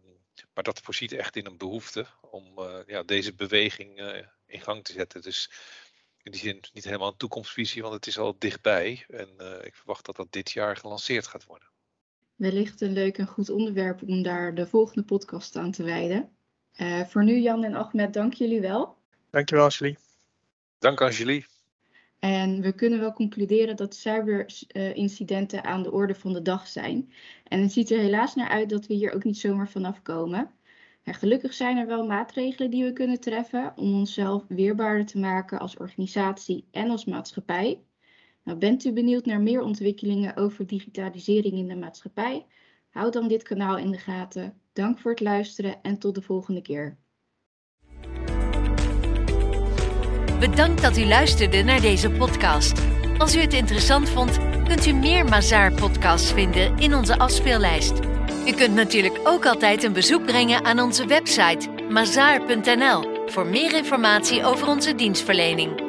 maar 0.53 0.63
dat 0.63 0.79
voorziet 0.79 1.11
echt 1.11 1.35
in 1.35 1.45
een 1.45 1.57
behoefte 1.57 2.05
om 2.21 2.59
ja, 2.85 3.03
deze 3.03 3.33
beweging 3.33 3.99
in 4.45 4.61
gang 4.61 4.83
te 4.83 4.91
zetten. 4.91 5.21
Dus 5.21 5.51
in 6.27 6.33
die 6.33 6.41
zin 6.41 6.63
niet 6.73 6.83
helemaal 6.83 7.07
een 7.07 7.17
toekomstvisie, 7.17 7.81
want 7.81 7.93
het 7.93 8.07
is 8.07 8.17
al 8.17 8.35
dichtbij. 8.39 9.05
En 9.07 9.27
ik 9.63 9.75
verwacht 9.75 10.05
dat 10.05 10.15
dat 10.15 10.31
dit 10.31 10.51
jaar 10.51 10.77
gelanceerd 10.77 11.27
gaat 11.27 11.45
worden. 11.45 11.67
Wellicht 12.35 12.81
een 12.81 12.93
leuk 12.93 13.17
en 13.17 13.27
goed 13.27 13.49
onderwerp 13.49 14.01
om 14.01 14.21
daar 14.21 14.55
de 14.55 14.67
volgende 14.67 15.03
podcast 15.03 15.55
aan 15.55 15.71
te 15.71 15.83
wijden. 15.83 16.29
voor 17.07 17.23
nu, 17.23 17.39
Jan 17.39 17.63
en 17.63 17.75
Ahmed, 17.75 18.13
dank 18.13 18.33
jullie 18.33 18.61
wel. 18.61 18.97
Dankjewel, 19.29 19.65
Ashley. 19.65 19.97
Dank 20.79 21.01
Angelie. 21.01 21.45
En 22.19 22.61
we 22.61 22.71
kunnen 22.71 22.99
wel 22.99 23.13
concluderen 23.13 23.75
dat 23.75 23.95
cyberincidenten 23.95 25.63
aan 25.63 25.83
de 25.83 25.91
orde 25.91 26.15
van 26.15 26.33
de 26.33 26.41
dag 26.41 26.67
zijn. 26.67 27.13
En 27.43 27.61
het 27.61 27.71
ziet 27.71 27.91
er 27.91 27.99
helaas 27.99 28.35
naar 28.35 28.49
uit 28.49 28.69
dat 28.69 28.87
we 28.87 28.93
hier 28.93 29.13
ook 29.13 29.23
niet 29.23 29.37
zomaar 29.37 29.69
vanaf 29.69 30.01
komen. 30.01 30.51
Gelukkig 31.13 31.53
zijn 31.53 31.77
er 31.77 31.87
wel 31.87 32.05
maatregelen 32.05 32.69
die 32.69 32.83
we 32.83 32.93
kunnen 32.93 33.19
treffen 33.19 33.73
om 33.75 33.93
onszelf 33.93 34.43
weerbaarder 34.47 35.05
te 35.05 35.19
maken 35.19 35.59
als 35.59 35.77
organisatie 35.77 36.67
en 36.71 36.89
als 36.89 37.05
maatschappij. 37.05 37.81
Nou, 38.43 38.57
bent 38.57 38.85
u 38.85 38.91
benieuwd 38.91 39.25
naar 39.25 39.41
meer 39.41 39.61
ontwikkelingen 39.61 40.35
over 40.35 40.67
digitalisering 40.67 41.53
in 41.53 41.67
de 41.67 41.75
maatschappij? 41.75 42.45
Houd 42.89 43.13
dan 43.13 43.27
dit 43.27 43.43
kanaal 43.43 43.77
in 43.77 43.91
de 43.91 43.97
gaten. 43.97 44.53
Dank 44.73 44.99
voor 44.99 45.11
het 45.11 45.19
luisteren 45.19 45.81
en 45.81 45.97
tot 45.97 46.15
de 46.15 46.21
volgende 46.21 46.61
keer. 46.61 46.97
Bedankt 50.39 50.81
dat 50.81 50.97
u 50.97 51.05
luisterde 51.05 51.63
naar 51.63 51.81
deze 51.81 52.11
podcast. 52.11 52.87
Als 53.17 53.35
u 53.35 53.39
het 53.39 53.53
interessant 53.53 54.09
vond, 54.09 54.37
kunt 54.67 54.85
u 54.85 54.93
meer 54.93 55.25
Mazaar-podcasts 55.25 56.31
vinden 56.31 56.77
in 56.77 56.95
onze 56.95 57.17
afspeellijst. 57.17 58.16
U 58.47 58.53
kunt 58.53 58.73
natuurlijk 58.73 59.19
ook 59.23 59.45
altijd 59.45 59.83
een 59.83 59.93
bezoek 59.93 60.25
brengen 60.25 60.65
aan 60.65 60.79
onze 60.79 61.05
website 61.05 61.69
mazaar.nl 61.89 63.25
voor 63.25 63.45
meer 63.45 63.73
informatie 63.73 64.43
over 64.45 64.67
onze 64.67 64.95
dienstverlening. 64.95 65.86